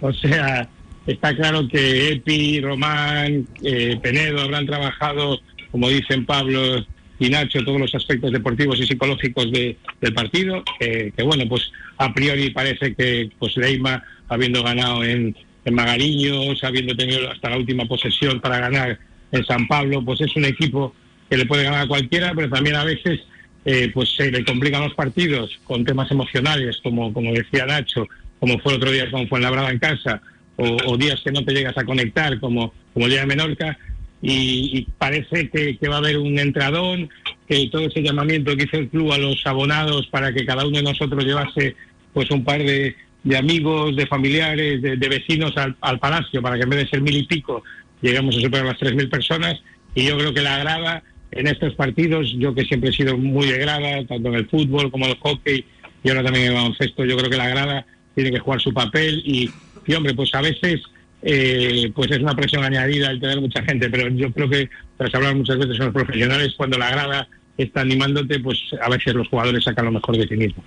O 0.00 0.12
sea, 0.12 0.68
está 1.06 1.36
claro 1.36 1.68
que 1.68 2.14
Epi, 2.14 2.60
Román, 2.60 3.46
eh, 3.62 3.96
Penedo 4.02 4.40
habrán 4.40 4.66
trabajado, 4.66 5.38
como 5.70 5.88
dicen 5.88 6.26
Pablo 6.26 6.84
y 7.20 7.28
Nacho, 7.30 7.64
todos 7.64 7.78
los 7.78 7.94
aspectos 7.94 8.32
deportivos 8.32 8.80
y 8.80 8.86
psicológicos 8.86 9.52
del 9.52 10.14
partido. 10.14 10.64
que 10.80 11.12
bueno, 11.22 11.44
pues 11.48 11.70
a 11.96 12.12
priori 12.12 12.50
parece 12.50 12.92
que 12.96 13.30
pues 13.38 13.56
Leima, 13.56 14.02
habiendo 14.28 14.64
ganado 14.64 15.04
en, 15.04 15.36
en 15.64 15.74
Magariños, 15.74 16.64
habiendo 16.64 16.96
tenido 16.96 17.30
hasta 17.30 17.50
la 17.50 17.56
última 17.58 17.84
posesión 17.84 18.40
para 18.40 18.58
ganar 18.58 18.98
en 19.30 19.44
San 19.44 19.68
Pablo, 19.68 20.04
pues 20.04 20.22
es 20.22 20.34
un 20.34 20.44
equipo 20.44 20.92
que 21.28 21.36
le 21.36 21.46
puede 21.46 21.62
ganar 21.62 21.82
a 21.82 21.88
cualquiera, 21.88 22.32
pero 22.34 22.50
también 22.50 22.74
a 22.74 22.84
veces 22.84 23.20
eh, 23.64 23.90
pues 23.92 24.14
se 24.16 24.30
le 24.30 24.44
complican 24.44 24.82
los 24.82 24.94
partidos 24.94 25.58
con 25.64 25.84
temas 25.84 26.10
emocionales, 26.10 26.78
como, 26.82 27.12
como 27.12 27.32
decía 27.32 27.66
Nacho, 27.66 28.08
como 28.38 28.58
fue 28.60 28.74
otro 28.74 28.90
día 28.90 29.10
con 29.10 29.28
Fuenlabrada 29.28 29.70
en 29.70 29.78
casa, 29.78 30.22
o, 30.56 30.96
días 30.98 31.20
que 31.24 31.32
no 31.32 31.42
te 31.44 31.54
llegas 31.54 31.76
a 31.78 31.84
conectar, 31.84 32.38
como, 32.38 32.74
como 32.92 33.06
el 33.06 33.12
día 33.12 33.20
de 33.20 33.26
Menorca, 33.26 33.78
y, 34.22 34.86
parece 34.98 35.48
que, 35.48 35.88
va 35.88 35.96
a 35.96 35.98
haber 35.98 36.18
un 36.18 36.38
entradón, 36.38 37.08
que 37.48 37.68
todo 37.68 37.86
ese 37.86 38.02
llamamiento 38.02 38.54
que 38.56 38.64
hizo 38.64 38.76
el 38.76 38.88
club 38.88 39.12
a 39.12 39.18
los 39.18 39.46
abonados 39.46 40.06
para 40.08 40.32
que 40.32 40.44
cada 40.44 40.66
uno 40.66 40.76
de 40.76 40.84
nosotros 40.84 41.24
llevase 41.24 41.74
pues 42.12 42.30
un 42.30 42.44
par 42.44 42.62
de, 42.62 42.94
amigos, 43.36 43.96
de 43.96 44.06
familiares, 44.06 44.82
de, 44.82 44.96
vecinos 45.08 45.56
al, 45.56 45.76
al, 45.80 45.98
palacio, 45.98 46.42
para 46.42 46.56
que 46.56 46.64
en 46.64 46.70
vez 46.70 46.80
de 46.80 46.88
ser 46.88 47.00
mil 47.00 47.16
y 47.16 47.24
pico, 47.24 47.62
lleguemos 48.02 48.36
a 48.36 48.40
superar 48.40 48.66
las 48.66 48.78
tres 48.78 48.94
mil 48.94 49.08
personas, 49.08 49.60
y 49.94 50.04
yo 50.04 50.18
creo 50.18 50.34
que 50.34 50.42
la 50.42 50.58
grada 50.58 51.02
en 51.32 51.46
estos 51.46 51.74
partidos, 51.74 52.32
yo 52.38 52.54
que 52.54 52.64
siempre 52.64 52.90
he 52.90 52.92
sido 52.92 53.16
muy 53.16 53.46
de 53.46 53.58
grada, 53.58 54.04
tanto 54.06 54.28
en 54.28 54.34
el 54.34 54.48
fútbol 54.48 54.90
como 54.90 55.06
en 55.06 55.12
el 55.12 55.18
hockey 55.18 55.64
y 56.02 56.08
ahora 56.08 56.24
también 56.24 56.46
en 56.46 56.52
el 56.52 56.56
baloncesto, 56.56 57.04
yo 57.04 57.16
creo 57.16 57.30
que 57.30 57.36
la 57.36 57.48
grada 57.48 57.86
tiene 58.14 58.30
que 58.30 58.38
jugar 58.38 58.60
su 58.60 58.72
papel 58.72 59.22
y, 59.24 59.50
y 59.86 59.94
hombre, 59.94 60.14
pues 60.14 60.34
a 60.34 60.40
veces 60.40 60.80
eh, 61.22 61.92
pues 61.94 62.10
es 62.10 62.18
una 62.18 62.34
presión 62.34 62.64
añadida 62.64 63.10
el 63.10 63.20
tener 63.20 63.40
mucha 63.40 63.62
gente, 63.62 63.90
pero 63.90 64.08
yo 64.08 64.32
creo 64.32 64.48
que 64.48 64.70
tras 64.96 65.14
hablar 65.14 65.36
muchas 65.36 65.58
veces 65.58 65.76
con 65.76 65.86
los 65.86 65.94
profesionales, 65.94 66.54
cuando 66.56 66.78
la 66.78 66.90
grada 66.90 67.28
está 67.58 67.82
animándote, 67.82 68.40
pues 68.40 68.58
a 68.80 68.88
veces 68.88 69.14
los 69.14 69.28
jugadores 69.28 69.64
sacan 69.64 69.84
lo 69.84 69.92
mejor 69.92 70.16
de 70.16 70.26
sí 70.26 70.36
mismos. 70.36 70.64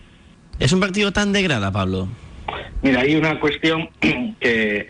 ¿Es 0.59 0.71
un 0.71 0.79
partido 0.79 1.11
tan 1.11 1.33
de 1.33 1.41
grada, 1.41 1.71
Pablo? 1.71 2.07
Mira, 2.83 3.01
hay 3.01 3.15
una 3.15 3.39
cuestión 3.39 3.89
que 4.39 4.87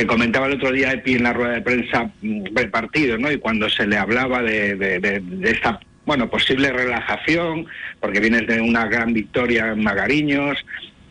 que 0.00 0.06
comentaba 0.06 0.46
el 0.46 0.54
otro 0.54 0.72
día 0.72 0.92
Epi 0.92 1.16
en 1.16 1.24
la 1.24 1.34
rueda 1.34 1.52
de 1.52 1.60
prensa 1.60 2.10
mm, 2.22 2.44
del 2.54 2.70
partido, 2.70 3.18
¿no? 3.18 3.30
Y 3.30 3.36
cuando 3.36 3.68
se 3.68 3.86
le 3.86 3.98
hablaba 3.98 4.42
de, 4.42 5.22
esta 5.42 5.78
bueno 6.06 6.30
posible 6.30 6.72
relajación, 6.72 7.66
porque 8.00 8.18
vienes 8.18 8.46
de 8.46 8.62
una 8.62 8.86
gran 8.86 9.12
victoria 9.12 9.72
en 9.72 9.82
Magariños, 9.82 10.64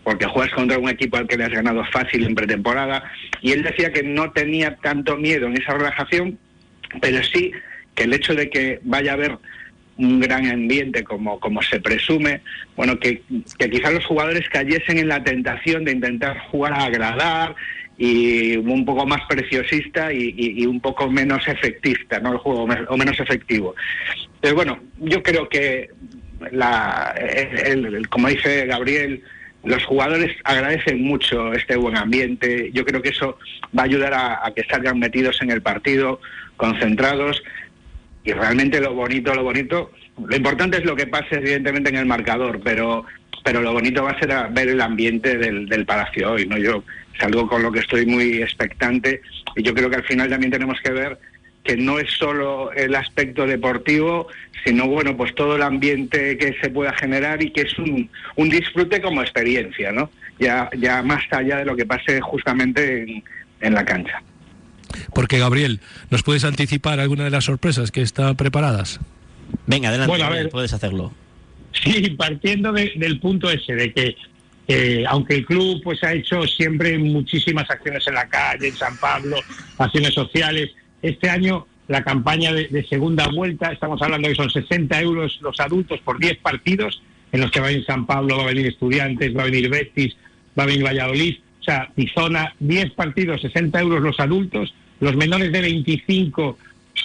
porque 0.04 0.26
juegas 0.26 0.52
contra 0.56 0.80
un 0.80 0.90
equipo 0.90 1.18
al 1.18 1.28
que 1.28 1.38
le 1.38 1.44
has 1.44 1.52
ganado 1.52 1.86
fácil 1.86 2.26
en 2.26 2.34
pretemporada, 2.34 3.04
y 3.42 3.52
él 3.52 3.62
decía 3.62 3.94
que 3.94 4.02
no 4.02 4.32
tenía 4.32 4.76
tanto 4.78 5.18
miedo 5.18 5.46
en 5.46 5.62
esa 5.62 5.74
relajación, 5.74 6.40
pero 7.00 7.24
sí 7.24 7.52
que 7.94 8.06
el 8.06 8.14
hecho 8.14 8.34
de 8.34 8.50
que 8.50 8.80
vaya 8.82 9.12
a 9.12 9.14
haber 9.14 9.38
un 9.98 10.20
gran 10.20 10.48
ambiente 10.48 11.04
como, 11.04 11.40
como 11.40 11.62
se 11.62 11.80
presume, 11.80 12.42
bueno, 12.76 12.98
que, 12.98 13.22
que 13.60 13.70
quizás 13.70 13.94
los 13.94 14.06
jugadores 14.06 14.50
cayesen 14.50 14.98
en 14.98 15.10
la 15.10 15.24
tentación 15.24 15.86
de 15.86 15.92
intentar 15.92 16.40
jugar 16.50 16.74
a 16.74 16.86
agradar 16.86 17.56
y 18.02 18.56
un 18.56 18.86
poco 18.86 19.06
más 19.06 19.20
preciosista 19.28 20.12
y, 20.14 20.66
un 20.66 20.80
poco 20.80 21.12
menos 21.12 21.46
efectista, 21.46 22.18
¿no? 22.22 22.32
El 22.32 22.38
juego, 22.38 22.64
o 22.64 22.98
menos 22.98 23.20
efectivo. 23.20 23.76
Pero 24.40 24.56
bueno, 24.56 24.80
yo 25.00 25.22
creo 25.22 25.50
que, 25.50 25.90
la, 26.52 27.14
como 28.10 28.30
dice 28.30 28.66
Gabriel, 28.68 29.22
los 29.66 29.84
jugadores 29.84 30.34
agradecen 30.46 31.04
mucho 31.04 31.52
este 31.52 31.76
buen 31.76 31.98
ambiente. 31.98 32.72
Yo 32.74 32.86
creo 32.86 33.02
que 33.02 33.10
eso 33.10 33.38
va 33.78 33.82
a 33.82 33.86
ayudar 33.86 34.14
a, 34.14 34.50
que 34.56 34.64
salgan 34.64 34.98
metidos 34.98 35.42
en 35.42 35.52
el 35.52 35.62
partido, 35.62 36.22
concentrados. 36.56 37.44
Y 38.24 38.32
realmente 38.32 38.80
lo 38.80 38.94
bonito, 38.94 39.36
lo 39.36 39.44
bonito, 39.44 39.92
lo 40.26 40.36
importante 40.38 40.78
es 40.78 40.86
lo 40.86 40.96
que 40.96 41.08
pase 41.08 41.36
evidentemente 41.36 41.90
en 41.90 41.98
el 41.98 42.06
marcador, 42.06 42.62
pero 42.64 43.06
pero 43.42 43.62
lo 43.62 43.72
bonito 43.72 44.04
va 44.04 44.12
a 44.12 44.20
ser 44.20 44.32
ver 44.52 44.68
el 44.68 44.82
ambiente 44.82 45.38
del, 45.38 45.68
del 45.68 45.86
Palacio 45.86 46.34
hoy, 46.34 46.46
¿no? 46.46 46.58
Yo 46.58 46.84
es 47.20 47.24
algo 47.26 47.48
con 47.48 47.62
lo 47.62 47.72
que 47.72 47.80
estoy 47.80 48.06
muy 48.06 48.42
expectante 48.42 49.22
y 49.56 49.64
yo 49.64 49.74
creo 49.74 49.90
que 49.90 49.98
al 49.98 50.04
final 50.04 50.30
también 50.30 50.52
tenemos 50.52 50.80
que 50.82 50.92
ver 50.92 51.20
que 51.64 51.76
no 51.76 52.00
es 52.00 52.10
solo 52.14 52.72
el 52.72 52.96
aspecto 52.96 53.46
deportivo, 53.46 54.28
sino 54.66 54.88
bueno, 54.88 55.16
pues 55.18 55.36
todo 55.36 55.58
el 55.58 55.62
ambiente 55.62 56.38
que 56.38 56.56
se 56.62 56.70
pueda 56.70 56.94
generar 56.94 57.44
y 57.44 57.52
que 57.52 57.62
es 57.62 57.78
un, 57.78 58.10
un 58.38 58.50
disfrute 58.50 59.02
como 59.02 59.22
experiencia, 59.22 59.92
¿no? 59.92 60.10
Ya, 60.40 60.70
ya 60.78 61.04
más 61.04 61.22
allá 61.32 61.58
de 61.58 61.66
lo 61.66 61.76
que 61.76 61.86
pase 61.86 62.22
justamente 62.22 63.04
en, 63.04 63.24
en 63.60 63.74
la 63.74 63.84
cancha. 63.84 64.24
Porque 65.14 65.38
Gabriel, 65.38 65.82
¿nos 66.10 66.24
puedes 66.24 66.46
anticipar 66.46 67.00
alguna 67.02 67.26
de 67.26 67.30
las 67.30 67.44
sorpresas 67.44 67.92
que 67.92 68.02
están 68.02 68.36
preparadas? 68.38 69.00
Venga, 69.68 69.90
adelante, 69.90 70.10
Bueno, 70.12 70.26
a 70.26 70.30
ver. 70.30 70.50
puedes 70.50 70.72
hacerlo. 70.74 71.12
Sí, 71.74 72.12
partiendo 72.18 72.72
de- 72.72 72.94
del 72.96 73.20
punto 73.20 73.50
ese, 73.50 73.74
de 73.76 73.94
que 73.94 74.16
eh, 74.72 75.04
aunque 75.08 75.34
el 75.34 75.46
club 75.48 75.82
pues 75.84 76.04
ha 76.04 76.14
hecho 76.14 76.46
siempre 76.46 76.96
muchísimas 77.00 77.68
acciones 77.72 78.06
en 78.08 78.14
la 78.14 78.30
calle, 78.30 78.68
en 78.68 78.76
San 78.76 78.96
Pablo, 78.98 79.38
acciones 79.80 80.14
sociales, 80.14 80.70
este 81.02 81.28
año 81.28 81.66
la 81.88 82.04
campaña 82.04 82.54
de, 82.54 82.86
segunda 82.88 83.28
vuelta, 83.30 83.72
estamos 83.72 84.00
hablando 84.04 84.30
que 84.30 84.36
son 84.36 84.52
60 84.52 85.02
euros 85.02 85.40
los 85.42 85.60
adultos 85.60 86.00
por 86.02 86.20
10 86.20 86.38
partidos, 86.38 87.02
en 87.32 87.42
los 87.42 87.50
que 87.50 87.60
va 87.60 87.66
a 87.66 87.70
venir 87.70 87.84
San 87.84 88.06
Pablo, 88.06 88.38
va 88.38 88.44
a 88.44 88.48
venir 88.48 88.68
Estudiantes, 88.68 89.36
va 89.36 89.42
a 89.42 89.46
venir 89.46 89.72
Betis, 89.72 90.16
va 90.58 90.64
a 90.64 90.68
venir 90.68 90.86
Valladolid, 90.86 91.38
o 91.60 91.64
sea, 91.64 91.90
Pizona, 91.96 92.54
10 92.60 92.92
partidos, 92.92 93.42
60 93.42 93.80
euros 93.82 94.04
los 94.04 94.20
adultos, 94.20 94.76
los 95.00 95.16
menores 95.16 95.52
de 95.52 95.62
25 95.62 96.60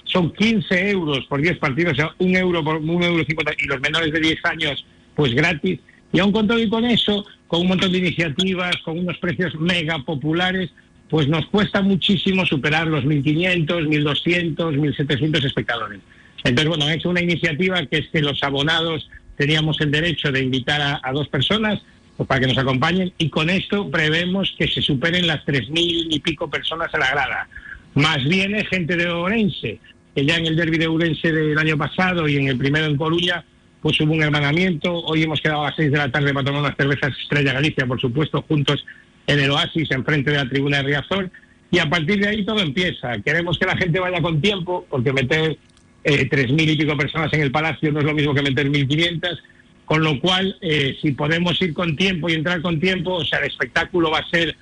son 0.05 0.35
15 0.35 0.91
euros 0.91 1.25
por 1.31 1.41
10 1.41 1.57
partidos, 1.57 1.95
o 1.95 1.97
sea, 1.97 2.15
un 2.19 2.37
euro 2.37 2.63
por 2.63 2.77
un 2.77 3.03
euro 3.03 3.25
50, 3.25 3.53
y 3.59 3.67
los 3.67 3.81
menores 3.81 4.13
de 4.13 4.21
10 4.21 4.45
años, 4.45 4.85
pues 5.15 5.33
gratis. 5.33 5.81
Y 6.15 6.21
aún 6.21 6.31
con 6.31 6.47
todo 6.47 6.61
y 6.61 6.69
con 6.69 6.85
eso, 6.85 7.27
con 7.49 7.63
un 7.63 7.67
montón 7.67 7.91
de 7.91 7.99
iniciativas, 7.99 8.77
con 8.85 9.01
unos 9.01 9.19
precios 9.19 9.53
mega 9.57 9.99
populares, 9.99 10.71
pues 11.11 11.27
nos 11.27 11.45
cuesta 11.47 11.83
muchísimo 11.83 12.47
superar 12.47 12.87
los 12.87 13.05
1.500, 13.05 13.67
1.200, 13.67 14.57
1.700 14.57 15.45
espectadores. 15.45 16.01
Entonces, 16.45 16.69
bueno, 16.69 16.85
han 16.85 16.93
hecho 16.93 17.11
una 17.11 17.21
iniciativa 17.21 17.85
que 17.87 17.99
es 17.99 18.09
que 18.11 18.21
los 18.21 18.41
abonados 18.45 19.11
teníamos 19.37 19.81
el 19.81 19.91
derecho 19.91 20.31
de 20.31 20.45
invitar 20.45 21.01
a, 21.03 21.13
dos 21.13 21.27
personas 21.27 21.83
pues, 22.17 22.29
para 22.29 22.43
que 22.43 22.47
nos 22.47 22.59
acompañen 22.59 23.13
y 23.19 23.29
con 23.29 23.51
esto 23.51 23.91
prevemos 23.91 24.55
que 24.57 24.69
se 24.69 24.83
superen 24.83 25.27
las 25.27 25.45
3.000 25.45 26.15
y 26.15 26.21
pico 26.21 26.49
personas 26.49 26.95
a 26.95 26.99
la 26.99 27.11
grada. 27.11 27.49
Más 27.95 28.23
viene 28.23 28.65
gente 28.67 28.97
de 28.97 29.09
Ourense, 29.09 29.81
que 30.15 30.25
ya 30.25 30.37
en 30.37 30.47
el 30.47 30.55
derby 30.55 30.79
de 30.79 30.87
Ourense 30.87 31.33
del 31.33 31.59
año 31.59 31.77
pasado 31.77 32.29
y 32.29 32.37
en 32.37 32.47
el 32.47 32.57
primero 32.57 32.87
en 32.87 32.97
Coruña, 32.97 33.45
pues 33.85 34.01
hubo 34.01 34.15
un 34.15 34.23
hermanamiento. 34.23 34.91
Hoy 35.05 35.25
hemos 35.25 35.43
quedado 35.43 35.61
a 35.61 35.67
las 35.67 35.77
6 35.77 35.93
de 35.93 35.99
la 35.99 36.11
tarde 36.11 36.33
para 36.33 36.47
tomar 36.47 36.63
unas 36.63 36.75
cervezas 36.75 37.13
Estrella 37.21 37.53
Galicia, 37.53 37.85
por 37.85 38.01
supuesto, 38.01 38.41
juntos 38.41 38.83
en 39.27 39.41
el 39.41 39.51
Oasis, 39.51 39.91
enfrente 39.91 40.31
de 40.31 40.39
la 40.39 40.49
tribuna 40.49 40.79
de 40.79 40.85
Riazor. 40.85 41.31
Y 41.71 41.81
a 41.81 41.91
partir 41.91 42.19
de 42.19 42.29
ahí 42.29 42.47
todo 42.47 42.61
empieza. 42.61 43.19
Queremos 43.19 43.59
que 43.59 43.67
la 43.67 43.77
gente 43.77 44.01
vaya 44.01 44.23
con 44.23 44.41
tiempo, 44.41 44.87
porque 44.89 45.13
meter 45.13 45.59
eh, 46.03 46.31
3.000 46.31 46.73
y 46.73 46.77
pico 46.79 46.97
personas 46.97 47.31
en 47.35 47.43
el 47.43 47.53
Palacio 47.53 47.93
no 47.93 47.99
es 47.99 48.07
lo 48.07 48.15
mismo 48.15 48.33
que 48.33 48.41
meter 48.41 48.71
1.500. 48.71 49.39
Con 49.85 50.03
lo 50.03 50.19
cual, 50.19 50.57
eh, 50.63 50.97
si 51.03 51.13
podemos 51.13 51.61
ir 51.61 51.75
con 51.75 51.95
tiempo 51.95 52.31
y 52.31 52.33
entrar 52.33 52.63
con 52.63 52.81
tiempo, 52.81 53.17
o 53.17 53.25
sea, 53.27 53.41
el 53.41 53.49
espectáculo 53.49 54.11
va 54.11 54.21
a 54.21 54.31
ser 54.31 54.57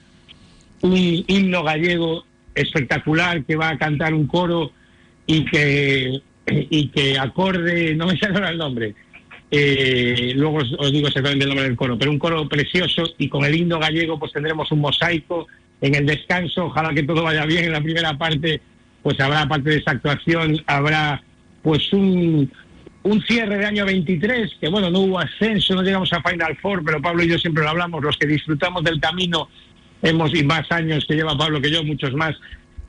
un 0.80 0.96
himno 0.96 1.62
gallego 1.62 2.26
espectacular 2.56 3.44
que 3.44 3.54
va 3.54 3.68
a 3.68 3.78
cantar 3.78 4.14
un 4.14 4.26
coro 4.26 4.72
y 5.28 5.44
que 5.44 6.22
y 6.46 6.88
que 6.88 7.18
acorde, 7.18 7.94
no 7.94 8.06
me 8.06 8.18
sale 8.18 8.34
ahora 8.34 8.50
el 8.50 8.58
nombre, 8.58 8.94
eh, 9.54 10.32
luego 10.34 10.56
os, 10.56 10.72
os 10.78 10.90
digo 10.90 11.08
exactamente 11.08 11.44
el 11.44 11.50
nombre 11.50 11.66
del 11.66 11.76
coro, 11.76 11.98
pero 11.98 12.10
un 12.10 12.18
coro 12.18 12.48
precioso 12.48 13.04
y 13.18 13.28
con 13.28 13.44
el 13.44 13.54
himno 13.54 13.78
gallego 13.78 14.18
pues 14.18 14.32
tendremos 14.32 14.72
un 14.72 14.80
mosaico 14.80 15.46
en 15.82 15.94
el 15.94 16.06
descanso, 16.06 16.66
ojalá 16.66 16.94
que 16.94 17.02
todo 17.02 17.22
vaya 17.22 17.44
bien 17.44 17.64
en 17.64 17.72
la 17.72 17.82
primera 17.82 18.16
parte, 18.16 18.62
pues 19.02 19.20
habrá 19.20 19.46
parte 19.46 19.68
de 19.68 19.76
esa 19.76 19.90
actuación, 19.90 20.62
habrá 20.66 21.22
pues 21.62 21.92
un, 21.92 22.50
un 23.02 23.22
cierre 23.24 23.58
de 23.58 23.66
año 23.66 23.84
23, 23.84 24.56
que 24.58 24.68
bueno, 24.68 24.90
no 24.90 25.00
hubo 25.00 25.18
ascenso, 25.18 25.74
no 25.74 25.82
llegamos 25.82 26.10
a 26.14 26.22
Final 26.22 26.56
Four, 26.56 26.82
pero 26.82 27.02
Pablo 27.02 27.22
y 27.22 27.28
yo 27.28 27.38
siempre 27.38 27.62
lo 27.62 27.68
hablamos, 27.68 28.02
los 28.02 28.16
que 28.16 28.26
disfrutamos 28.26 28.82
del 28.84 29.00
camino, 29.00 29.50
hemos, 30.00 30.34
y 30.34 30.44
más 30.44 30.72
años 30.72 31.04
que 31.06 31.14
lleva 31.14 31.36
Pablo 31.36 31.60
que 31.60 31.70
yo, 31.70 31.84
muchos 31.84 32.14
más, 32.14 32.36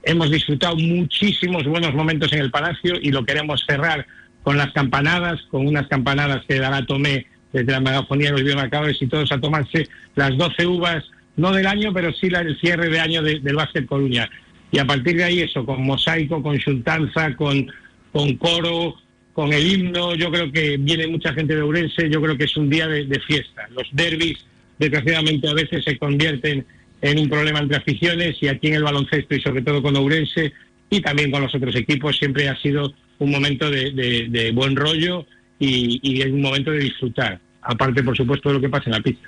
hemos 0.03 0.31
disfrutado 0.31 0.77
muchísimos 0.77 1.65
buenos 1.65 1.93
momentos 1.93 2.31
en 2.31 2.39
el 2.39 2.51
Palacio 2.51 2.95
y 3.01 3.11
lo 3.11 3.25
queremos 3.25 3.65
cerrar 3.67 4.05
con 4.43 4.57
las 4.57 4.71
campanadas, 4.73 5.41
con 5.49 5.65
unas 5.65 5.87
campanadas 5.87 6.43
que 6.47 6.59
dará 6.59 6.85
Tomé 6.85 7.25
desde 7.51 7.71
la 7.71 7.79
megafonía 7.79 8.31
los 8.31 8.43
biomarcadores 8.43 9.01
y 9.01 9.07
todos 9.07 9.31
a 9.31 9.39
tomarse 9.39 9.87
las 10.15 10.35
12 10.37 10.65
uvas, 10.67 11.03
no 11.37 11.51
del 11.51 11.65
año, 11.67 11.91
pero 11.93 12.11
sí 12.13 12.29
la, 12.29 12.41
el 12.41 12.59
cierre 12.59 12.89
de 12.89 12.99
año 12.99 13.21
de- 13.21 13.39
del 13.39 13.55
Básquet 13.55 13.85
Coruña. 13.85 14.29
Y 14.71 14.79
a 14.79 14.85
partir 14.85 15.15
de 15.17 15.23
ahí 15.23 15.39
eso, 15.41 15.65
con 15.65 15.83
mosaico, 15.83 16.41
con 16.41 16.57
chuntanza, 16.57 17.35
con, 17.35 17.71
con 18.11 18.35
coro, 18.37 18.95
con 19.33 19.53
el 19.53 19.65
himno, 19.71 20.15
yo 20.15 20.31
creo 20.31 20.51
que 20.51 20.77
viene 20.77 21.07
mucha 21.07 21.33
gente 21.33 21.55
de 21.55 21.63
Urense, 21.63 22.09
yo 22.09 22.21
creo 22.21 22.37
que 22.37 22.43
es 22.45 22.57
un 22.57 22.69
día 22.69 22.87
de, 22.87 23.05
de 23.05 23.19
fiesta. 23.19 23.67
Los 23.75 23.87
derbis, 23.91 24.45
desgraciadamente, 24.79 25.47
a 25.47 25.53
veces 25.53 25.83
se 25.83 25.97
convierten 25.97 26.65
en 27.01 27.19
un 27.19 27.29
problema 27.29 27.59
entre 27.59 27.77
aficiones 27.77 28.37
y 28.41 28.47
aquí 28.47 28.67
en 28.67 28.75
el 28.75 28.83
baloncesto 28.83 29.35
y 29.35 29.41
sobre 29.41 29.61
todo 29.61 29.81
con 29.81 29.95
Ourense 29.95 30.53
y 30.89 31.01
también 31.01 31.31
con 31.31 31.41
los 31.41 31.53
otros 31.53 31.75
equipos 31.75 32.17
siempre 32.17 32.47
ha 32.47 32.55
sido 32.61 32.93
un 33.19 33.31
momento 33.31 33.69
de, 33.69 33.91
de- 33.91 34.27
de 34.29 34.51
buen 34.51 34.75
rollo 34.75 35.25
y, 35.59 35.99
y 36.01 36.21
es 36.21 36.27
un 36.27 36.41
momento 36.41 36.71
de 36.71 36.79
disfrutar, 36.79 37.39
aparte 37.61 38.03
por 38.03 38.15
supuesto 38.17 38.49
de 38.49 38.55
lo 38.55 38.61
que 38.61 38.69
pasa 38.69 38.85
en 38.87 38.91
la 38.93 39.01
pista. 39.01 39.27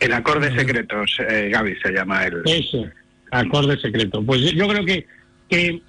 El 0.00 0.12
acorde 0.12 0.54
secretos, 0.56 1.16
eh, 1.28 1.48
Gaby 1.52 1.76
se 1.82 1.92
llama 1.92 2.24
el... 2.26 2.42
Eso, 2.44 2.84
acorde 3.30 3.78
secreto. 3.80 4.22
Pues 4.22 4.40
yo- 4.40 4.50
yo 4.50 4.68
creo 4.68 4.84
que, 4.84 5.06
que 5.48 5.80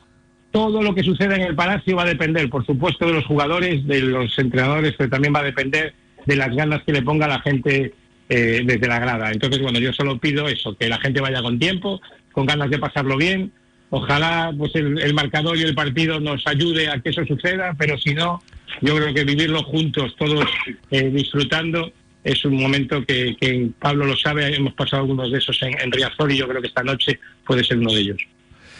todo 0.52 0.82
lo 0.84 0.94
que 0.94 1.02
suceda 1.04 1.36
en 1.36 1.42
el 1.42 1.56
Palacio 1.56 1.96
va 1.96 2.04
a 2.04 2.08
depender, 2.08 2.48
por 2.50 2.66
supuesto, 2.66 3.08
de 3.08 3.14
los 3.14 3.26
jugadores, 3.26 3.86
de 3.88 4.02
los 4.02 4.38
entrenadores, 4.38 4.94
pero 4.98 5.10
también 5.10 5.34
va 5.34 5.40
a 5.40 5.44
depender 5.44 5.94
de 6.26 6.36
las 6.36 6.56
ganas 6.56 6.84
que 6.84 6.94
le 6.94 7.02
ponga 7.02 7.28
la 7.28 7.40
gente 7.42 7.94
eh, 8.30 8.62
desde 8.64 8.88
la 8.88 9.00
grada. 9.00 9.32
Entonces, 9.32 9.62
bueno, 9.62 9.80
yo 9.80 9.92
solo 9.94 10.20
pido 10.20 10.48
eso, 10.48 10.78
que 10.78 10.88
la 10.88 11.00
gente 11.00 11.20
vaya 11.20 11.42
con 11.42 11.58
tiempo, 11.60 12.00
con 12.32 12.46
ganas 12.46 12.70
de 12.70 12.78
pasarlo 12.80 13.18
bien. 13.18 13.52
Ojalá 13.96 14.52
pues 14.58 14.74
el, 14.74 15.00
el 15.00 15.14
marcador 15.14 15.56
y 15.56 15.62
el 15.62 15.76
partido 15.76 16.20
nos 16.20 16.48
ayude 16.48 16.90
a 16.90 17.00
que 17.00 17.12
eso 17.12 17.24
suceda, 17.28 17.76
pero 17.78 17.96
si 18.00 18.16
no, 18.16 18.42
yo 18.82 18.96
creo 18.96 19.14
que 19.14 19.24
vivirlo 19.24 19.62
juntos, 19.62 20.16
todos 20.18 20.46
eh, 20.90 21.12
disfrutando, 21.14 21.94
es 22.24 22.44
un 22.44 22.56
momento 22.60 23.06
que, 23.06 23.36
que 23.40 23.70
Pablo 23.80 24.06
lo 24.08 24.18
sabe, 24.18 24.56
hemos 24.56 24.74
pasado 24.74 25.04
algunos 25.04 25.32
de 25.32 25.38
esos 25.38 25.62
en, 25.62 25.80
en 25.80 25.92
Riazor 25.92 26.32
y 26.32 26.38
yo 26.38 26.48
creo 26.48 26.60
que 26.60 26.70
esta 26.70 26.82
noche 26.84 27.20
puede 27.46 27.64
ser 27.64 27.78
uno 27.78 27.94
de 27.94 28.00
ellos. 28.02 28.18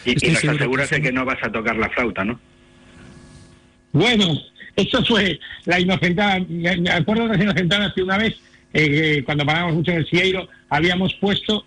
Y, 0.04 0.10
y 0.26 0.30
nos 0.32 0.40
seguro 0.40 0.56
que 0.56 0.62
aseguras 0.64 0.90
de 0.90 0.96
son- 0.96 1.02
que 1.04 1.12
no 1.12 1.24
vas 1.24 1.38
a 1.44 1.52
tocar 1.52 1.76
la 1.76 1.90
flauta, 1.90 2.24
¿no? 2.24 2.40
Bueno, 3.92 4.26
eso 4.74 5.04
fue 5.04 5.38
la 5.66 5.78
inocentada. 5.78 6.40
Me 6.48 6.90
acuerdo 6.90 7.22
de 7.28 7.28
las 7.36 7.40
inocentadas 7.40 7.92
que 7.94 8.02
una 8.02 8.18
vez, 8.18 8.34
eh, 8.72 8.88
que 8.90 9.24
cuando 9.24 9.46
parábamos 9.46 9.76
mucho 9.76 9.92
en 9.92 9.98
el 9.98 10.06
Cieiro, 10.08 10.48
habíamos 10.68 11.14
puesto 11.20 11.64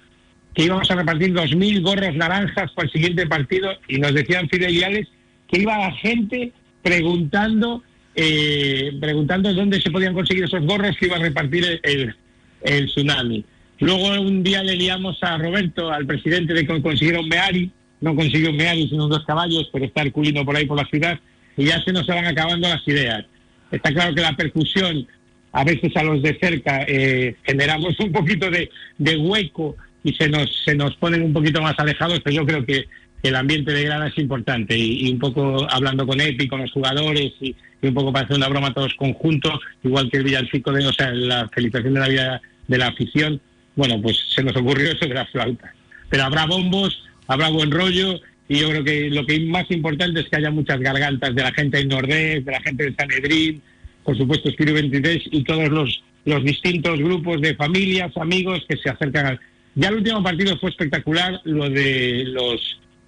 que 0.57 0.63
íbamos 0.63 0.89
a 0.89 0.95
repartir 0.95 1.33
2.000 1.33 1.83
gorros 1.83 2.15
naranjas 2.15 2.71
para 2.71 2.87
el 2.87 2.91
siguiente 2.91 3.27
partido 3.27 3.69
y 3.87 3.99
nos 3.99 4.11
decían 4.15 4.49
fideliales 4.49 5.07
que 5.47 5.61
iba 5.61 5.77
la 5.77 5.91
gente 5.91 6.51
preguntando 6.81 7.83
eh, 8.15 8.91
preguntando 8.99 9.53
dónde 9.53 9.79
se 9.79 9.91
podían 9.91 10.15
conseguir 10.15 10.45
esos 10.45 10.65
gorros 10.65 10.97
que 10.97 11.05
iba 11.05 11.17
a 11.17 11.19
repartir 11.19 11.63
el, 11.63 11.79
el- 11.83 12.15
el 12.63 12.87
tsunami. 12.87 13.45
Luego 13.79 14.19
un 14.19 14.41
día 14.41 14.63
le 14.63 14.75
liamos 14.75 15.19
a 15.21 15.37
Roberto, 15.37 15.91
al 15.91 16.07
presidente, 16.07 16.55
de 16.55 16.65
que 16.65 16.81
consiguiera 16.81 17.19
un 17.19 17.29
Meari, 17.29 17.69
no 18.01 18.15
consiguió 18.15 18.49
un 18.49 18.57
Meari, 18.57 18.89
sino 18.89 19.07
dos 19.07 19.23
caballos, 19.25 19.69
pero 19.71 19.85
está 19.85 20.09
culino 20.09 20.43
por 20.43 20.55
ahí 20.57 20.65
por 20.65 20.77
la 20.77 20.87
ciudad, 20.87 21.19
y 21.55 21.65
ya 21.65 21.79
se 21.83 21.93
nos 21.93 22.07
van 22.07 22.25
acabando 22.25 22.67
las 22.67 22.81
ideas. 22.87 23.23
Está 23.71 23.93
claro 23.93 24.15
que 24.15 24.21
la 24.21 24.35
percusión, 24.35 25.05
a 25.51 25.63
veces 25.63 25.95
a 25.95 26.01
los 26.01 26.23
de 26.23 26.35
cerca, 26.39 26.83
eh, 26.87 27.35
generamos 27.43 27.99
un 27.99 28.11
poquito 28.11 28.49
de, 28.49 28.71
de 28.97 29.17
hueco 29.17 29.75
y 30.07 30.13
se 30.13 30.29
nos, 30.29 30.49
se 30.63 30.73
nos 30.73 30.95
ponen 30.95 31.21
un 31.21 31.33
poquito 31.33 31.61
más 31.61 31.77
alejados, 31.77 32.21
pero 32.23 32.37
yo 32.37 32.45
creo 32.45 32.65
que 32.65 32.87
el 33.23 33.35
ambiente 33.35 33.73
de 33.73 33.83
grada 33.83 34.07
es 34.07 34.17
importante 34.17 34.77
y, 34.77 35.05
y 35.05 35.11
un 35.11 35.19
poco 35.19 35.67
hablando 35.69 36.07
con 36.07 36.21
Epi, 36.21 36.47
con 36.47 36.61
los 36.61 36.71
jugadores 36.71 37.33
y, 37.41 37.53
y 37.81 37.87
un 37.87 37.93
poco 37.93 38.13
para 38.13 38.23
hacer 38.23 38.37
una 38.37 38.47
broma 38.47 38.73
todos 38.73 38.93
conjuntos, 38.93 39.59
igual 39.83 40.09
que 40.09 40.17
el 40.17 40.23
villancico 40.23 40.71
de, 40.71 40.87
o 40.87 40.93
sea, 40.93 41.11
la 41.11 41.49
felicitación 41.49 41.95
de 41.95 41.99
la 41.99 42.07
vida 42.07 42.41
de 42.69 42.77
la 42.77 42.87
afición, 42.87 43.41
bueno, 43.75 44.01
pues 44.01 44.17
se 44.33 44.43
nos 44.43 44.55
ocurrió 44.55 44.91
eso 44.91 45.05
de 45.05 45.13
la 45.13 45.25
flauta. 45.25 45.73
Pero 46.09 46.23
habrá 46.23 46.45
bombos, 46.45 47.03
habrá 47.27 47.49
buen 47.49 47.69
rollo 47.69 48.21
y 48.47 48.59
yo 48.59 48.69
creo 48.69 48.83
que 48.85 49.09
lo 49.09 49.25
que 49.25 49.41
más 49.41 49.69
importante 49.71 50.21
es 50.21 50.29
que 50.29 50.37
haya 50.37 50.51
muchas 50.51 50.79
gargantas 50.79 51.35
de 51.35 51.43
la 51.43 51.51
gente 51.51 51.79
del 51.79 51.89
Nordés, 51.89 52.45
de 52.45 52.51
la 52.53 52.61
gente 52.61 52.85
del 52.85 52.95
Sanedrín, 52.95 53.61
por 54.05 54.17
supuesto 54.17 54.47
Espíritu 54.47 54.75
23 54.75 55.23
y 55.31 55.43
todos 55.43 55.67
los, 55.67 56.01
los 56.23 56.45
distintos 56.45 56.97
grupos 56.97 57.41
de 57.41 57.55
familias, 57.55 58.15
amigos 58.15 58.63
que 58.69 58.77
se 58.77 58.89
acercan 58.89 59.25
al... 59.25 59.39
Ya 59.77 59.89
el 59.89 59.97
último 59.97 60.23
partido 60.23 60.57
fue 60.57 60.71
espectacular, 60.71 61.39
lo 61.43 61.69
de 61.69 62.23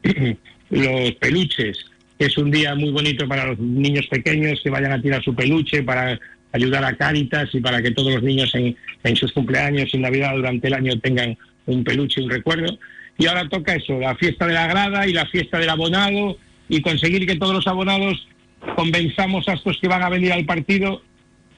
los, 0.69 1.15
peluches, 1.15 1.83
es 2.19 2.37
un 2.37 2.51
día 2.51 2.75
muy 2.75 2.91
bonito 2.91 3.27
para 3.27 3.47
los 3.47 3.57
niños 3.57 4.05
pequeños 4.05 4.61
que 4.63 4.69
vayan 4.69 4.91
a 4.91 5.01
tirar 5.01 5.23
su 5.23 5.33
peluche, 5.33 5.81
para 5.81 6.19
ayudar 6.51 6.85
a 6.85 6.95
Cáritas 6.95 7.49
y 7.55 7.59
para 7.59 7.81
que 7.81 7.89
todos 7.89 8.13
los 8.13 8.21
niños 8.21 8.53
en, 8.53 8.77
en 9.03 9.15
sus 9.15 9.31
cumpleaños 9.31 9.91
y 9.91 9.97
Navidad 9.97 10.35
durante 10.35 10.67
el 10.67 10.75
año 10.75 10.99
tengan 10.99 11.35
un 11.65 11.83
peluche, 11.83 12.21
un 12.21 12.29
recuerdo. 12.29 12.77
Y 13.17 13.25
ahora 13.25 13.49
toca 13.49 13.73
eso, 13.73 13.99
la 13.99 14.13
fiesta 14.13 14.45
de 14.45 14.53
la 14.53 14.67
grada 14.67 15.07
y 15.07 15.13
la 15.13 15.25
fiesta 15.25 15.57
del 15.57 15.69
abonado 15.69 16.37
y 16.67 16.81
conseguir 16.81 17.25
que 17.25 17.37
todos 17.37 17.55
los 17.55 17.65
abonados 17.65 18.27
convenzamos 18.75 19.47
a 19.47 19.53
estos 19.53 19.79
que 19.81 19.87
van 19.87 20.03
a 20.03 20.09
venir 20.09 20.33
al 20.33 20.45
partido 20.45 21.01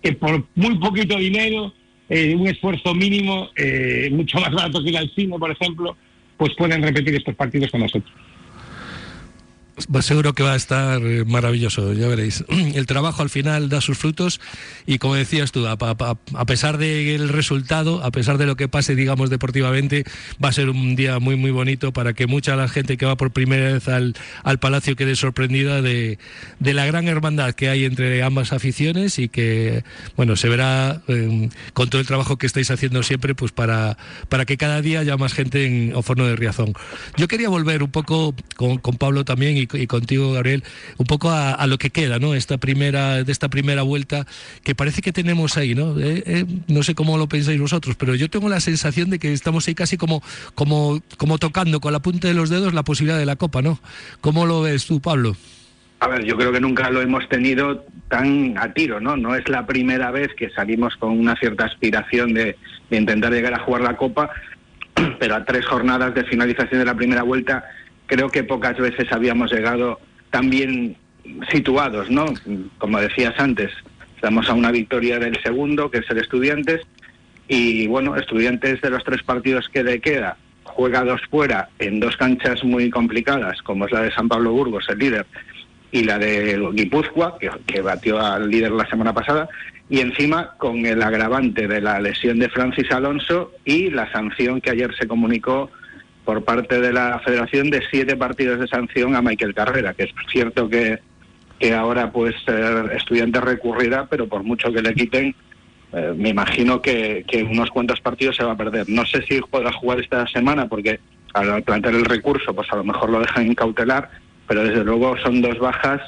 que 0.02 0.14
por 0.14 0.48
muy 0.56 0.80
poquito 0.80 1.18
dinero, 1.18 1.74
eh, 2.14 2.36
un 2.36 2.46
esfuerzo 2.46 2.94
mínimo, 2.94 3.50
eh, 3.56 4.10
mucho 4.12 4.38
más 4.42 4.52
barato 4.52 4.84
que 4.84 4.90
ir 4.90 5.12
cine, 5.16 5.40
por 5.40 5.50
ejemplo, 5.50 5.96
pues 6.36 6.54
pueden 6.58 6.84
repetir 6.84 7.16
estos 7.16 7.36
partidos 7.36 7.72
con 7.72 7.80
nosotros. 7.80 8.12
Seguro 10.02 10.34
que 10.34 10.44
va 10.44 10.54
a 10.54 10.56
estar 10.56 11.02
eh, 11.02 11.24
maravilloso, 11.26 11.94
ya 11.94 12.08
veréis. 12.08 12.44
El 12.50 12.86
trabajo 12.86 13.22
al 13.22 13.30
final 13.30 13.70
da 13.70 13.82
sus 13.82 13.98
frutos 13.98 14.40
y 14.86 14.98
como 14.98 15.16
decías 15.16 15.52
tú, 15.52 15.68
a, 15.68 15.78
pesar 16.46 16.78
del 16.78 17.30
resultado, 17.30 18.04
a 18.04 18.12
pesar 18.12 18.38
de 18.38 18.46
lo 18.46 18.56
que 18.56 18.68
pase, 18.68 18.96
digamos, 18.96 19.30
deportivamente, 19.30 20.04
va 20.44 20.50
a 20.50 20.52
ser 20.52 20.70
un 20.70 20.96
día 20.96 21.20
muy, 21.20 21.36
muy 21.36 21.52
bonito 21.52 21.94
para 21.94 22.14
que 22.14 22.28
mucha 22.28 22.56
la 22.56 22.68
gente 22.68 22.98
que 22.98 23.06
va 23.06 23.18
por 23.18 23.32
primera 23.32 23.74
vez 23.74 23.88
al, 23.88 24.16
al 24.44 24.60
Palacio 24.60 24.96
quede 24.96 25.16
sorprendida 25.16 25.82
de, 25.82 26.18
la 26.60 26.86
gran 26.86 27.08
hermandad 27.08 27.54
que 27.54 27.70
hay 27.70 27.86
entre 27.86 28.24
ambas 28.24 28.54
aficiones 28.54 29.20
y 29.20 29.30
que, 29.30 29.84
bueno, 30.16 30.36
se 30.36 30.50
verá 30.50 31.02
em, 31.08 31.50
con 31.74 31.90
todo 31.90 32.02
el 32.02 32.08
trabajo 32.08 32.38
que 32.38 32.48
estáis 32.48 32.72
haciendo 32.72 33.04
siempre, 33.04 33.36
pues 33.36 33.52
para, 33.52 33.98
para 34.30 34.46
que 34.46 34.58
cada 34.58 34.82
día 34.82 35.02
haya 35.02 35.18
más 35.18 35.34
gente 35.34 35.66
en 35.66 35.94
Oforno 35.96 36.26
de 36.26 36.36
Riazón. 36.36 36.74
Yo 37.18 37.28
quería 37.28 37.50
volver 37.50 37.84
un 37.84 37.92
poco 37.92 38.36
con, 38.56 38.78
con 38.78 38.96
Pablo 38.96 39.26
también 39.26 39.58
y 39.58 39.68
y, 39.74 39.88
contigo, 39.88 40.34
Gabriel, 40.34 40.64
un 40.98 41.06
poco 41.06 41.32
a, 41.32 41.66
lo 41.68 41.78
que 41.78 41.90
queda, 41.90 42.20
¿no? 42.20 42.34
Esta 42.34 42.58
primera, 42.58 43.24
de 43.24 43.32
esta 43.32 43.50
primera 43.50 43.82
vuelta 43.84 44.26
que 44.64 44.76
parece 44.76 45.02
que 45.02 45.12
tenemos 45.12 45.58
ahí, 45.58 45.76
¿no? 45.76 46.00
Eh, 46.00 46.24
eh, 46.26 46.46
no 46.68 46.84
sé 46.84 46.96
cómo 46.96 47.18
lo 47.18 47.28
pensáis 47.28 47.60
vosotros, 47.60 47.96
pero 47.96 48.16
yo 48.16 48.30
tengo 48.30 48.50
la 48.50 48.60
sensación 48.60 49.10
de 49.10 49.20
que 49.20 49.34
estamos 49.34 49.68
ahí 49.68 49.76
casi 49.76 49.98
como, 49.98 50.22
como, 50.56 51.02
como 51.18 51.38
tocando 51.38 51.80
con 51.80 51.94
la 51.94 52.00
punta 52.00 52.28
de 52.28 52.34
los 52.34 52.50
dedos 52.50 52.74
la 52.74 52.84
posibilidad 52.84 53.20
de 53.20 53.26
la 53.26 53.36
Copa, 53.36 53.62
¿no? 53.62 53.80
¿Cómo 54.22 54.46
lo 54.46 54.62
ves 54.62 54.86
tú, 54.86 55.02
Pablo? 55.02 55.36
A 56.00 56.08
ver, 56.08 56.26
yo 56.26 56.36
creo 56.36 56.52
que 56.52 56.60
nunca 56.60 56.90
lo 56.90 57.00
hemos 57.00 57.30
tenido 57.30 57.86
tan 58.08 58.58
a 58.58 58.74
tiro, 58.74 59.00
¿no? 59.00 59.16
No 59.16 59.36
es 59.36 59.48
la 59.48 59.68
primera 59.68 60.10
vez 60.10 60.30
que 60.36 60.50
salimos 60.50 60.96
con 60.96 61.12
una 61.12 61.36
cierta 61.36 61.66
aspiración 61.66 62.34
de, 62.34 62.58
de 62.90 62.98
intentar 62.98 63.32
llegar 63.32 63.54
a 63.54 63.64
jugar 63.64 63.82
la 63.82 63.96
Copa, 63.98 64.32
pero 65.20 65.36
a 65.36 65.46
tres 65.46 65.66
jornadas 65.66 66.16
de 66.16 66.24
finalización 66.24 66.80
de 66.80 66.86
la 66.86 66.96
primera 66.96 67.22
vuelta 67.22 67.64
creo 68.12 68.30
que 68.30 68.44
pocas 68.44 68.78
veces 68.78 69.10
habíamos 69.14 69.54
llegado 69.54 69.98
tan 70.32 70.50
bien 70.50 70.98
situados, 71.50 72.10
¿no? 72.10 72.26
Como 72.78 73.00
decías 73.00 73.34
antes, 73.38 73.72
estamos 74.16 74.50
a 74.50 74.54
una 74.54 74.70
victoria 74.70 75.18
del 75.18 75.42
segundo, 75.42 75.90
que 75.90 76.00
es 76.00 76.10
el 76.10 76.18
Estudiantes, 76.18 76.82
y 77.48 77.88
bueno, 77.88 78.18
Estudiantes 78.18 78.82
de 78.82 78.90
los 78.90 79.06
tres 79.06 79.24
partidos 79.24 79.70
que 79.70 79.86
le 79.86 80.02
queda, 80.02 80.36
juega 80.66 81.06
dos 81.06 81.22
fuera 81.30 81.70
en 81.80 82.02
dos 82.02 82.18
canchas 82.18 82.66
muy 82.66 82.90
complicadas, 82.90 83.62
como 83.62 83.86
es 83.86 83.94
la 83.94 84.02
de 84.02 84.12
San 84.12 84.28
Pablo 84.28 84.52
Burgos, 84.52 84.88
el 84.90 85.00
líder, 85.00 85.26
y 85.94 86.04
la 86.04 86.18
de 86.18 86.60
Guipúzcoa, 86.74 87.38
que, 87.40 87.50
que 87.66 87.80
batió 87.80 88.20
al 88.20 88.50
líder 88.50 88.72
la 88.72 88.90
semana 88.90 89.14
pasada, 89.14 89.48
y 89.90 90.02
encima 90.02 90.56
con 90.58 90.86
el 90.86 91.02
agravante 91.02 91.66
de 91.66 91.80
la 91.80 91.98
lesión 92.02 92.40
de 92.40 92.50
Francis 92.50 92.92
Alonso 92.92 93.54
y 93.64 93.90
la 93.90 94.12
sanción 94.12 94.60
que 94.60 94.72
ayer 94.72 94.94
se 95.00 95.08
comunicó 95.08 95.72
por 96.26 96.44
parte 96.44 96.80
de 96.80 96.94
la 96.94 97.20
federación 97.20 97.70
de 97.70 97.82
siete 97.90 98.16
partidos 98.16 98.60
de 98.60 98.68
sanción 98.68 99.16
a 99.16 99.22
Michael 99.22 99.54
Carrera, 99.54 99.94
que 99.94 100.04
es 100.04 100.12
cierto 100.32 100.70
que, 100.70 101.00
que 101.60 101.74
ahora 101.74 102.12
pues 102.12 102.36
estudiante 102.94 103.42
recurrirá, 103.42 104.06
pero 104.06 104.28
por 104.28 104.44
mucho 104.44 104.72
que 104.72 104.82
le 104.82 104.94
quiten, 104.94 105.36
eh, 105.94 106.14
me 106.16 106.30
imagino 106.30 106.82
que, 106.82 107.26
que, 107.28 107.44
unos 107.44 107.70
cuantos 107.70 108.00
partidos 108.00 108.36
se 108.36 108.44
va 108.44 108.54
a 108.54 108.58
perder. 108.58 108.88
No 108.88 109.06
sé 109.06 109.24
si 109.24 109.42
podrá 109.42 109.72
jugar 109.74 110.00
esta 110.00 110.26
semana, 110.28 110.68
porque 110.68 111.00
al 111.34 111.64
plantear 111.64 111.96
el 111.96 112.06
recurso, 112.06 112.54
pues 112.54 112.72
a 112.72 112.78
lo 112.78 112.84
mejor 112.84 113.10
lo 113.10 113.20
dejan 113.20 113.54
cautelar, 113.56 114.10
pero 114.48 114.64
desde 114.64 114.84
luego 114.84 115.18
son 115.18 115.42
dos 115.42 115.58
bajas 115.60 116.02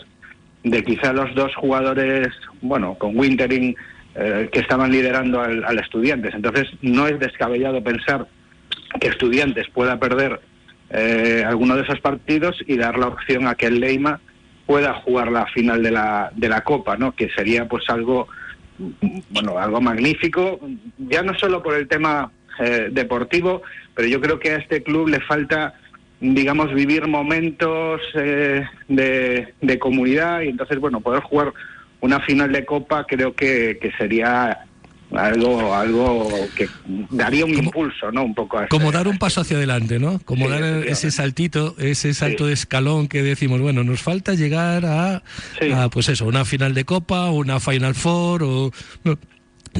de 0.64 0.84
quizá 0.84 1.12
los 1.12 1.34
dos 1.36 1.54
jugadores, 1.56 2.30
bueno, 2.62 2.96
con 2.96 3.18
Wintering, 3.18 3.76
eh, 4.16 4.48
que 4.52 4.60
estaban 4.60 4.92
liderando 4.92 5.42
al, 5.42 5.64
al 5.64 5.80
Estudiantes. 5.80 6.34
Entonces, 6.36 6.68
no 6.82 7.08
es 7.08 7.20
descabellado 7.20 7.84
pensar 7.84 8.28
que 9.00 9.08
Estudiantes 9.08 9.68
pueda 9.70 10.00
perder 10.00 10.40
eh, 10.90 11.44
alguno 11.46 11.76
de 11.76 11.84
esos 11.84 12.00
partidos 12.00 12.58
y 12.68 12.78
dar 12.78 12.98
la 12.98 13.08
opción 13.08 13.48
a 13.48 13.56
que 13.56 13.68
el 13.68 13.80
Leima 13.80 14.20
pueda 14.66 14.94
jugar 15.02 15.32
la 15.32 15.46
final 15.48 15.84
de 15.84 15.92
la, 15.92 16.32
de 16.36 16.50
la 16.50 16.62
Copa, 16.62 16.98
¿no? 16.98 17.14
Que 17.16 17.30
sería 17.30 17.68
pues 17.68 17.90
algo, 17.90 18.28
bueno, 19.30 19.58
algo 19.58 19.82
magnífico, 19.82 20.60
ya 20.98 21.22
no 21.24 21.34
solo 21.34 21.62
por 21.62 21.76
el 21.76 21.88
tema 21.88 22.32
eh, 22.60 22.90
deportivo, 22.92 23.64
pero 23.96 24.08
yo 24.08 24.22
creo 24.22 24.40
que 24.40 24.52
a 24.52 24.58
este 24.58 24.84
club 24.84 25.10
le 25.10 25.20
falta, 25.22 25.74
digamos, 26.20 26.74
vivir 26.74 27.08
momentos 27.08 28.02
eh, 28.16 28.64
de, 28.88 29.54
de 29.62 29.80
comunidad 29.80 30.42
y 30.42 30.50
entonces, 30.50 30.80
bueno, 30.80 31.02
poder 31.02 31.22
jugar 31.24 31.54
una 32.00 32.20
final 32.20 32.52
de 32.52 32.66
Copa 32.66 33.06
creo 33.08 33.34
que, 33.34 33.80
que 33.82 33.92
sería 33.94 34.66
algo 35.16 35.74
algo 35.74 36.30
que 36.56 36.68
daría 37.10 37.46
un 37.46 37.54
impulso, 37.54 38.12
¿no? 38.12 38.24
Un 38.24 38.34
poco 38.34 38.60
Como 38.70 38.92
dar 38.92 39.08
un 39.08 39.18
paso 39.18 39.42
hacia 39.42 39.58
adelante, 39.58 40.00
¿no? 40.00 40.20
Como 40.26 40.50
dar 40.50 40.64
ese 40.88 41.12
saltito, 41.12 41.76
ese 41.78 42.14
salto 42.14 42.48
de 42.48 42.54
escalón 42.54 43.08
que 43.08 43.24
decimos, 43.24 43.62
bueno, 43.62 43.84
nos 43.84 44.02
falta 44.02 44.34
llegar 44.34 44.86
a, 44.86 45.24
pues 45.92 46.10
eso, 46.10 46.26
una 46.26 46.46
final 46.46 46.74
de 46.74 46.86
Copa, 46.86 47.30
una 47.30 47.60
Final 47.60 47.96
Four, 47.96 48.44
o... 48.44 48.72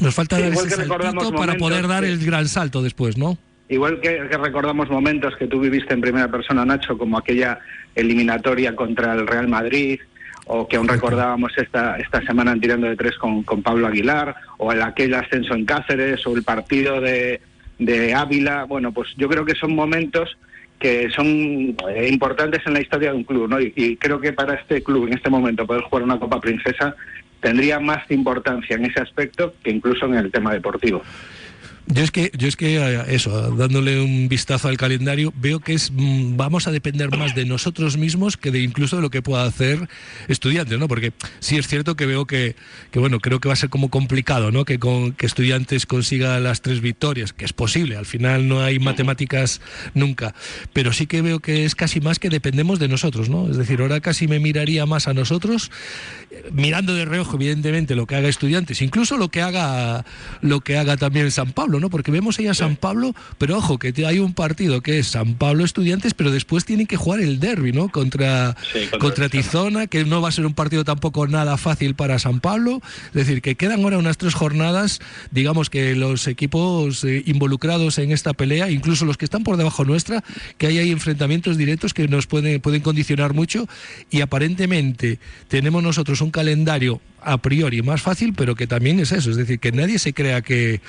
nos 0.00 0.14
falta 0.14 0.38
dar 0.38 0.52
ese 0.52 0.70
saltito 0.70 1.32
para 1.32 1.54
poder 1.56 1.88
dar 1.88 2.04
el 2.04 2.24
gran 2.24 2.48
salto 2.48 2.82
después, 2.82 3.16
¿no? 3.16 3.38
Igual 3.68 4.00
que, 4.00 4.28
que, 4.30 4.36
recordamos 4.36 4.90
momentos 4.90 5.34
que 5.38 5.46
tú 5.46 5.58
viviste 5.58 5.94
en 5.94 6.02
primera 6.02 6.30
persona, 6.30 6.66
Nacho, 6.66 6.98
como 6.98 7.16
aquella 7.16 7.58
eliminatoria 7.94 8.76
contra 8.76 9.14
el 9.14 9.26
Real 9.26 9.48
Madrid, 9.48 9.98
o 10.46 10.68
que 10.68 10.76
aún 10.76 10.88
recordábamos 10.88 11.52
esta, 11.56 11.96
esta 11.96 12.20
semana 12.22 12.52
en 12.52 12.60
tirando 12.60 12.86
de 12.86 12.96
tres 12.96 13.16
con, 13.16 13.42
con 13.42 13.62
Pablo 13.62 13.86
Aguilar, 13.86 14.34
o 14.58 14.72
el 14.72 14.82
aquel 14.82 15.14
ascenso 15.14 15.54
en 15.54 15.64
Cáceres, 15.64 16.26
o 16.26 16.36
el 16.36 16.42
partido 16.42 17.00
de, 17.00 17.40
de 17.78 18.14
Ávila. 18.14 18.64
Bueno, 18.64 18.92
pues 18.92 19.08
yo 19.16 19.28
creo 19.28 19.44
que 19.44 19.54
son 19.54 19.74
momentos 19.74 20.36
que 20.78 21.08
son 21.10 21.74
eh, 21.88 22.08
importantes 22.10 22.62
en 22.66 22.74
la 22.74 22.80
historia 22.80 23.10
de 23.10 23.16
un 23.16 23.24
club, 23.24 23.48
¿no? 23.48 23.60
Y, 23.60 23.96
creo 23.96 24.20
que 24.20 24.32
para 24.32 24.54
este 24.54 24.82
club 24.82 25.06
en 25.06 25.14
este 25.14 25.30
momento 25.30 25.66
poder 25.66 25.82
jugar 25.82 26.02
una 26.02 26.18
Copa 26.18 26.40
Princesa 26.40 26.94
tendría 27.40 27.80
más 27.80 28.10
importancia 28.10 28.76
en 28.76 28.86
ese 28.86 29.00
aspecto 29.00 29.54
que 29.62 29.70
incluso 29.70 30.06
en 30.06 30.14
el 30.14 30.30
tema 30.30 30.52
deportivo. 30.52 31.02
Yo 31.86 32.02
es 32.02 32.10
que, 32.10 32.32
yo 32.36 32.48
es 32.48 32.56
que 32.56 32.76
eh, 32.78 33.04
eso, 33.08 33.54
dándole 33.56 34.00
un 34.00 34.28
vistazo 34.28 34.68
al 34.68 34.78
calendario, 34.78 35.34
veo 35.36 35.60
que 35.60 35.74
es 35.74 35.90
mm, 35.92 36.36
vamos 36.36 36.66
a 36.66 36.72
depender 36.72 37.14
más 37.16 37.34
de 37.34 37.44
nosotros 37.44 37.98
mismos 37.98 38.38
que 38.38 38.50
de 38.50 38.60
incluso 38.60 38.96
de 38.96 39.02
lo 39.02 39.10
que 39.10 39.20
pueda 39.20 39.44
hacer 39.44 39.86
estudiantes, 40.28 40.78
¿no? 40.78 40.88
Porque 40.88 41.12
sí 41.40 41.56
es 41.56 41.68
cierto 41.68 41.94
que 41.94 42.06
veo 42.06 42.26
que, 42.26 42.56
que 42.90 42.98
bueno, 42.98 43.20
creo 43.20 43.38
que 43.38 43.48
va 43.48 43.52
a 43.52 43.56
ser 43.56 43.68
como 43.68 43.90
complicado, 43.90 44.50
¿no? 44.50 44.64
Que 44.64 44.78
con 44.78 45.12
que 45.12 45.26
estudiantes 45.26 45.84
consiga 45.84 46.40
las 46.40 46.62
tres 46.62 46.80
victorias, 46.80 47.34
que 47.34 47.44
es 47.44 47.52
posible, 47.52 47.96
al 47.96 48.06
final 48.06 48.48
no 48.48 48.62
hay 48.62 48.78
matemáticas 48.78 49.60
nunca, 49.92 50.34
pero 50.72 50.92
sí 50.94 51.06
que 51.06 51.20
veo 51.20 51.40
que 51.40 51.66
es 51.66 51.74
casi 51.74 52.00
más 52.00 52.18
que 52.18 52.30
dependemos 52.30 52.78
de 52.78 52.88
nosotros, 52.88 53.28
¿no? 53.28 53.50
Es 53.50 53.58
decir, 53.58 53.82
ahora 53.82 54.00
casi 54.00 54.26
me 54.26 54.38
miraría 54.38 54.86
más 54.86 55.06
a 55.06 55.12
nosotros, 55.12 55.70
mirando 56.50 56.94
de 56.94 57.04
reojo, 57.04 57.36
evidentemente, 57.36 57.94
lo 57.94 58.06
que 58.06 58.16
haga 58.16 58.28
estudiantes, 58.28 58.80
incluso 58.80 59.18
lo 59.18 59.28
que 59.28 59.42
haga 59.42 60.06
lo 60.40 60.60
que 60.60 60.78
haga 60.78 60.96
también 60.96 61.30
San 61.30 61.52
Pablo 61.52 61.73
¿no? 61.80 61.90
Porque 61.90 62.10
vemos 62.10 62.38
ahí 62.38 62.46
a 62.46 62.54
San 62.54 62.76
Pablo, 62.76 63.14
pero 63.38 63.58
ojo, 63.58 63.78
que 63.78 63.92
hay 64.06 64.18
un 64.18 64.34
partido 64.34 64.80
que 64.80 64.98
es 64.98 65.08
San 65.08 65.34
Pablo 65.34 65.64
Estudiantes, 65.64 66.14
pero 66.14 66.30
después 66.30 66.64
tienen 66.64 66.86
que 66.86 66.96
jugar 66.96 67.20
el 67.20 67.40
derby, 67.40 67.72
¿no? 67.72 67.88
Contra, 67.88 68.56
contra, 69.00 69.28
Tizona, 69.28 69.86
que 69.86 70.04
no 70.04 70.20
va 70.20 70.28
a 70.28 70.32
ser 70.32 70.46
un 70.46 70.54
partido 70.54 70.84
tampoco 70.84 71.26
nada 71.26 71.56
fácil 71.56 71.94
para 71.94 72.18
San 72.18 72.40
Pablo. 72.40 72.80
Es 73.08 73.14
decir, 73.14 73.42
que 73.42 73.54
quedan 73.56 73.82
ahora 73.82 73.98
unas 73.98 74.18
tres 74.18 74.34
jornadas, 74.34 75.00
digamos 75.30 75.70
que 75.70 75.94
los 75.94 76.26
equipos 76.26 77.04
eh, 77.04 77.22
involucrados 77.26 77.98
en 77.98 78.12
esta 78.12 78.32
pelea, 78.32 78.70
incluso 78.70 79.04
los 79.04 79.16
que 79.16 79.24
están 79.24 79.44
por 79.44 79.56
debajo 79.56 79.84
nuestra, 79.84 80.22
que 80.58 80.66
hay 80.66 80.78
ahí 80.78 80.90
enfrentamientos 80.90 81.56
directos 81.56 81.94
que 81.94 82.08
nos 82.08 82.26
pueden, 82.26 82.60
pueden 82.60 82.82
condicionar 82.82 83.34
mucho 83.34 83.68
y 84.10 84.20
aparentemente 84.20 85.18
tenemos 85.48 85.82
nosotros 85.82 86.20
un 86.20 86.30
calendario 86.30 87.00
a 87.24 87.38
priori 87.38 87.82
más 87.82 88.02
fácil, 88.02 88.34
pero 88.34 88.54
que 88.54 88.66
también 88.66 89.00
es 89.00 89.12
eso, 89.12 89.30
es 89.30 89.36
decir, 89.36 89.58
que 89.58 89.72
nadie 89.72 89.98
se 89.98 90.12
crea 90.12 90.42
que, 90.42 90.80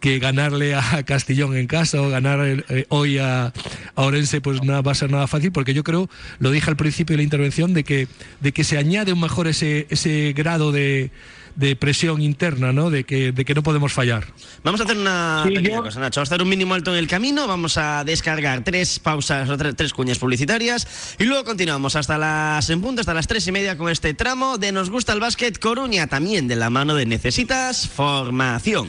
que 0.00 0.18
ganarle 0.18 0.74
a 0.74 1.02
Castellón 1.04 1.56
en 1.56 1.66
casa 1.66 2.00
o 2.00 2.08
ganar 2.08 2.40
eh, 2.68 2.86
hoy 2.88 3.18
a, 3.18 3.52
Orense 3.94 4.40
pues 4.40 4.62
nada, 4.62 4.80
va 4.80 4.92
a 4.92 4.94
ser 4.94 5.10
nada 5.10 5.26
fácil, 5.26 5.52
porque 5.52 5.74
yo 5.74 5.84
creo, 5.84 6.08
lo 6.38 6.50
dije 6.50 6.70
al 6.70 6.76
principio 6.76 7.14
de 7.14 7.18
la 7.18 7.24
intervención, 7.24 7.74
de 7.74 7.84
que, 7.84 8.08
de 8.40 8.52
que 8.52 8.64
se 8.64 8.78
añade 8.78 9.12
un 9.12 9.20
mejor 9.20 9.46
ese, 9.48 9.86
ese 9.90 10.32
grado 10.34 10.72
de 10.72 11.10
de 11.56 11.76
presión 11.76 12.22
interna, 12.22 12.72
¿no? 12.72 12.90
De 12.90 13.04
que, 13.04 13.32
de 13.32 13.44
que 13.44 13.54
no 13.54 13.62
podemos 13.62 13.92
fallar. 13.92 14.26
Vamos 14.62 14.80
a 14.80 14.84
hacer 14.84 14.96
una 14.96 15.42
pequeña 15.44 15.82
cosa, 15.82 16.00
Nacho. 16.00 16.20
Vamos 16.20 16.30
a 16.30 16.34
hacer 16.34 16.42
un 16.42 16.48
mínimo 16.48 16.74
alto 16.74 16.92
en 16.92 16.98
el 16.98 17.06
camino, 17.06 17.46
vamos 17.46 17.76
a 17.78 18.04
descargar 18.04 18.64
tres 18.64 18.98
pausas 18.98 19.48
o 19.48 19.56
tres, 19.56 19.92
cuñas 19.92 20.18
publicitarias 20.18 21.16
y 21.18 21.24
luego 21.24 21.44
continuamos 21.44 21.96
hasta 21.96 22.18
las 22.18 22.70
en 22.70 22.80
punto, 22.80 23.00
hasta 23.00 23.14
las 23.14 23.26
tres 23.26 23.46
y 23.46 23.52
media 23.52 23.76
con 23.76 23.90
este 23.90 24.14
tramo 24.14 24.58
de 24.58 24.72
Nos 24.72 24.90
gusta 24.90 25.12
el 25.12 25.20
básquet 25.20 25.58
Coruña, 25.58 26.06
también 26.06 26.48
de 26.48 26.56
la 26.56 26.70
mano 26.70 26.94
de 26.94 27.06
Necesitas 27.06 27.88
Formación. 27.88 28.88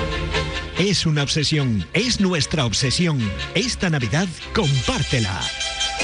Es 0.77 1.05
una 1.05 1.23
obsesión, 1.23 1.85
es 1.93 2.19
nuestra 2.19 2.65
obsesión. 2.65 3.19
Esta 3.55 3.89
Navidad, 3.89 4.27
compártela. 4.53 5.39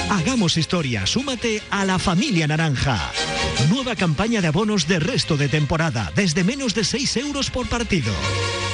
Hagamos 0.09 0.57
historia, 0.57 1.05
súmate 1.05 1.61
a 1.69 1.85
la 1.85 1.99
familia 1.99 2.47
naranja. 2.47 3.11
Nueva 3.69 3.95
campaña 3.95 4.41
de 4.41 4.47
abonos 4.47 4.87
de 4.87 4.99
resto 4.99 5.35
de 5.37 5.49
temporada, 5.49 6.11
desde 6.15 6.43
menos 6.43 6.75
de 6.75 6.83
6 6.83 7.17
euros 7.17 7.49
por 7.49 7.67
partido. 7.67 8.13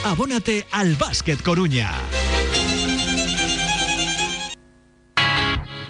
Abónate 0.03 0.67
al 0.71 0.95
Básquet 0.95 1.41
Coruña. 1.41 1.91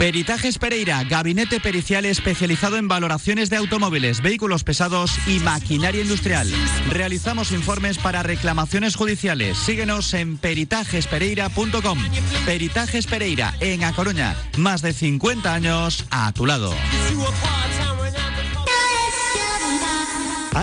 Peritajes 0.04 0.58
Pereira, 0.58 1.02
gabinete 1.06 1.62
pericial 1.62 2.04
especializado 2.04 2.76
en 2.76 2.90
valoraciones 2.90 3.50
de 3.50 3.56
automóviles, 3.56 4.22
vehículos 4.22 4.66
pesados 4.66 5.18
y 5.28 5.40
maquinaria 5.40 6.02
industrial. 6.02 6.52
Realizamos 6.90 7.54
informes 7.54 7.98
para 7.98 8.22
reclamaciones 8.22 8.98
judiciales. 8.98 9.58
Síguenos 9.58 10.14
en 10.14 10.38
peritajespereira.com. 10.38 12.00
Peritajes 12.46 13.08
Pereira, 13.08 13.56
en 13.62 13.86
A 13.86 13.94
Coruña. 13.94 14.36
Más 14.58 14.82
de 14.82 14.92
50 14.92 15.54
años 15.54 16.06
a 16.12 16.34
tu 16.34 16.46
lado. 16.46 16.74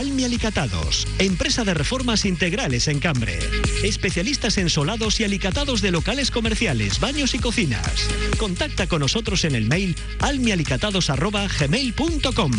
Almi 0.01 0.25
Alicatados, 0.25 1.07
empresa 1.19 1.63
de 1.63 1.75
reformas 1.75 2.25
integrales 2.25 2.89
en 2.89 3.01
Cambre. 3.01 3.39
Especialistas 3.85 4.57
en 4.57 4.71
solados 4.71 5.21
y 5.21 5.25
alicatados 5.25 5.83
de 5.83 5.91
locales 5.91 6.31
comerciales, 6.31 7.01
baños 7.01 7.35
y 7.35 7.39
cocinas. 7.39 8.09
Contacta 8.39 8.87
con 8.87 9.01
nosotros 9.01 9.45
en 9.45 9.55
el 9.55 9.67
mail 9.67 9.95
almialicatados.gmail.com. 10.21 12.53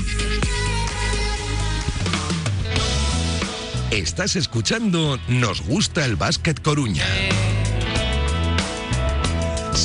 Estás 3.90 4.36
escuchando 4.36 5.20
Nos 5.28 5.62
gusta 5.62 6.06
el 6.06 6.18
básquet 6.18 6.62
Coruña. 6.62 7.08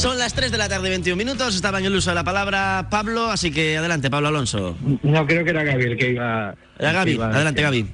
Son 0.06 0.18
las 0.18 0.34
3 0.34 0.52
de 0.52 0.58
la 0.58 0.68
tarde, 0.68 0.88
21 0.88 1.16
minutos. 1.16 1.56
Estaba 1.56 1.80
en 1.80 1.86
el 1.86 1.96
uso 1.96 2.10
de 2.10 2.14
la 2.14 2.22
palabra 2.22 2.86
Pablo, 2.88 3.24
así 3.24 3.50
que 3.50 3.76
adelante, 3.76 4.08
Pablo 4.08 4.28
Alonso. 4.28 4.78
No, 5.02 5.26
creo 5.26 5.42
que 5.42 5.50
era 5.50 5.64
Gaby 5.64 5.82
el 5.82 5.96
que 5.96 6.10
iba. 6.12 6.54
Era 6.78 6.92
Gaby, 6.92 7.10
iba- 7.10 7.26
adelante, 7.28 7.60
Gaby. 7.60 7.86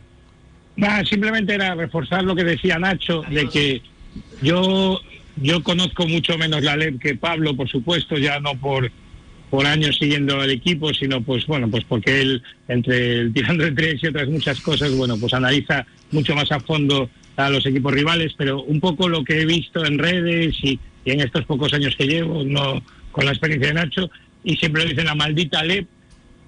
Nah, 0.76 1.02
simplemente 1.04 1.54
era 1.54 1.74
reforzar 1.74 2.22
lo 2.22 2.36
que 2.36 2.44
decía 2.44 2.78
Nacho, 2.78 3.22
de 3.30 3.48
que 3.48 3.80
yo, 4.42 5.00
yo 5.36 5.62
conozco 5.62 6.06
mucho 6.06 6.36
menos 6.36 6.62
la 6.62 6.76
LEP 6.76 7.00
que 7.00 7.14
Pablo, 7.14 7.56
por 7.56 7.70
supuesto, 7.70 8.18
ya 8.18 8.38
no 8.40 8.56
por, 8.56 8.90
por 9.48 9.64
años 9.64 9.96
siguiendo 9.98 10.38
al 10.38 10.50
equipo, 10.50 10.92
sino 10.92 11.22
pues 11.22 11.46
bueno, 11.46 11.70
pues 11.70 11.84
porque 11.84 12.20
él, 12.20 12.42
entre 12.68 13.20
el 13.20 13.32
tirando 13.32 13.64
de 13.64 13.72
tres 13.72 14.02
y 14.02 14.08
otras 14.08 14.28
muchas 14.28 14.60
cosas, 14.60 14.94
bueno, 14.94 15.16
pues 15.16 15.32
analiza 15.32 15.86
mucho 16.10 16.34
más 16.34 16.52
a 16.52 16.60
fondo 16.60 17.08
a 17.36 17.48
los 17.48 17.64
equipos 17.64 17.90
rivales, 17.94 18.34
pero 18.36 18.60
un 18.64 18.80
poco 18.80 19.08
lo 19.08 19.24
que 19.24 19.40
he 19.40 19.46
visto 19.46 19.82
en 19.86 19.98
redes 19.98 20.56
y, 20.62 20.78
y 21.04 21.10
en 21.10 21.20
estos 21.20 21.44
pocos 21.44 21.72
años 21.72 21.94
que 21.96 22.06
llevo, 22.06 22.44
no 22.44 22.82
con 23.10 23.24
la 23.24 23.32
experiencia 23.32 23.68
de 23.68 23.74
Nacho, 23.74 24.10
y 24.44 24.56
siempre 24.56 24.82
lo 24.82 24.88
dicen 24.90 25.06
la 25.06 25.14
maldita 25.14 25.62
LEP, 25.62 25.86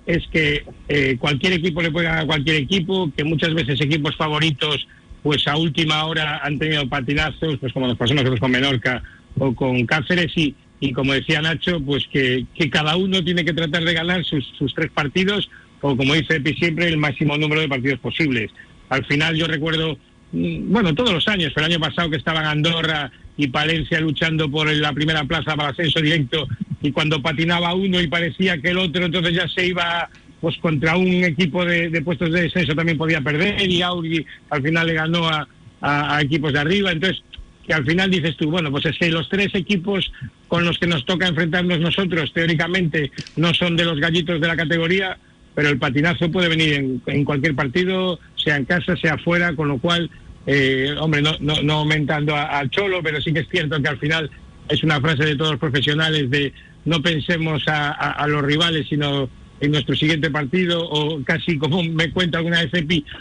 es 0.06 0.26
que 0.28 0.64
eh, 0.88 1.16
cualquier 1.18 1.54
equipo 1.54 1.80
le 1.80 1.90
ganar 1.90 2.24
a 2.24 2.26
cualquier 2.26 2.56
equipo, 2.56 3.10
que 3.16 3.24
muchas 3.24 3.54
veces 3.54 3.80
equipos 3.80 4.16
favoritos, 4.16 4.86
pues 5.22 5.46
a 5.48 5.56
última 5.56 6.04
hora 6.04 6.40
han 6.42 6.58
tenido 6.58 6.86
patinazos, 6.88 7.56
pues 7.58 7.72
como 7.72 7.86
nos 7.86 7.96
pasó 7.96 8.12
nosotros 8.14 8.40
con 8.40 8.50
Menorca 8.50 9.02
o 9.38 9.54
con 9.54 9.86
Cáceres, 9.86 10.32
y, 10.36 10.54
y 10.80 10.92
como 10.92 11.14
decía 11.14 11.40
Nacho, 11.40 11.80
pues 11.80 12.06
que, 12.12 12.44
que 12.54 12.68
cada 12.68 12.96
uno 12.96 13.24
tiene 13.24 13.44
que 13.44 13.54
tratar 13.54 13.84
de 13.84 13.94
ganar 13.94 14.24
sus, 14.24 14.46
sus 14.58 14.74
tres 14.74 14.90
partidos, 14.90 15.50
o 15.80 15.96
como 15.96 16.14
dice 16.14 16.36
Epi 16.36 16.54
siempre, 16.54 16.88
el 16.88 16.98
máximo 16.98 17.36
número 17.36 17.60
de 17.60 17.68
partidos 17.68 18.00
posibles. 18.00 18.50
Al 18.90 19.04
final 19.06 19.34
yo 19.36 19.46
recuerdo, 19.46 19.98
mm, 20.32 20.70
bueno, 20.70 20.94
todos 20.94 21.12
los 21.12 21.26
años, 21.28 21.52
pero 21.54 21.66
el 21.66 21.72
año 21.72 21.80
pasado 21.80 22.10
que 22.10 22.16
estaban 22.16 22.44
Andorra 22.44 23.10
y 23.36 23.48
Palencia 23.48 24.00
luchando 24.00 24.50
por 24.50 24.72
la 24.72 24.92
primera 24.92 25.24
plaza 25.24 25.56
para 25.56 25.70
ascenso 25.70 26.00
directo 26.00 26.46
y 26.82 26.92
cuando 26.92 27.20
patinaba 27.22 27.74
uno 27.74 28.00
y 28.00 28.06
parecía 28.06 28.58
que 28.58 28.70
el 28.70 28.78
otro 28.78 29.04
entonces 29.06 29.34
ya 29.34 29.48
se 29.48 29.66
iba 29.66 30.08
pues 30.40 30.56
contra 30.58 30.96
un 30.96 31.24
equipo 31.24 31.64
de, 31.64 31.88
de 31.88 32.02
puestos 32.02 32.30
de 32.30 32.42
descenso 32.42 32.74
también 32.74 32.98
podía 32.98 33.20
perder 33.20 33.68
y 33.68 33.82
Auri 33.82 34.24
al 34.50 34.62
final 34.62 34.86
le 34.86 34.92
ganó 34.94 35.26
a, 35.28 35.48
a- 35.80 36.16
a 36.16 36.22
equipos 36.22 36.52
de 36.52 36.58
arriba. 36.60 36.92
Entonces 36.92 37.22
que 37.66 37.72
al 37.72 37.84
final 37.86 38.10
dices 38.10 38.36
tú 38.36 38.50
bueno 38.50 38.70
pues 38.70 38.84
es 38.86 38.98
que 38.98 39.10
los 39.10 39.28
tres 39.30 39.48
equipos 39.54 40.12
con 40.48 40.64
los 40.66 40.78
que 40.78 40.86
nos 40.86 41.04
toca 41.06 41.26
enfrentarnos 41.26 41.80
nosotros 41.80 42.30
teóricamente 42.34 43.10
no 43.36 43.54
son 43.54 43.74
de 43.74 43.86
los 43.86 43.98
gallitos 43.98 44.38
de 44.40 44.46
la 44.46 44.54
categoría 44.56 45.16
pero 45.54 45.70
el 45.70 45.78
patinazo 45.78 46.30
puede 46.30 46.48
venir 46.48 46.74
en, 46.74 47.02
en 47.06 47.24
cualquier 47.24 47.54
partido 47.54 48.20
sea 48.36 48.56
en 48.58 48.66
casa 48.66 48.94
sea 48.96 49.16
fuera 49.16 49.54
con 49.56 49.68
lo 49.68 49.78
cual 49.78 50.10
eh, 50.46 50.94
hombre, 50.98 51.22
no, 51.22 51.32
no, 51.40 51.62
no 51.62 51.74
aumentando 51.74 52.36
al 52.36 52.70
cholo, 52.70 53.00
pero 53.02 53.20
sí 53.20 53.32
que 53.32 53.40
es 53.40 53.48
cierto 53.48 53.80
que 53.80 53.88
al 53.88 53.98
final 53.98 54.30
es 54.68 54.82
una 54.82 55.00
frase 55.00 55.24
de 55.24 55.36
todos 55.36 55.52
los 55.52 55.60
profesionales 55.60 56.30
de 56.30 56.52
no 56.84 57.00
pensemos 57.00 57.66
a, 57.66 57.90
a- 57.90 58.26
los 58.28 58.42
rivales, 58.42 58.86
sino 58.88 59.28
en 59.60 59.70
nuestro 59.70 59.94
siguiente 59.94 60.30
partido, 60.30 60.86
o 60.86 61.22
casi 61.24 61.56
como 61.56 61.82
me 61.82 62.10
cuenta 62.10 62.38
alguna 62.38 62.62
vez 62.62 62.70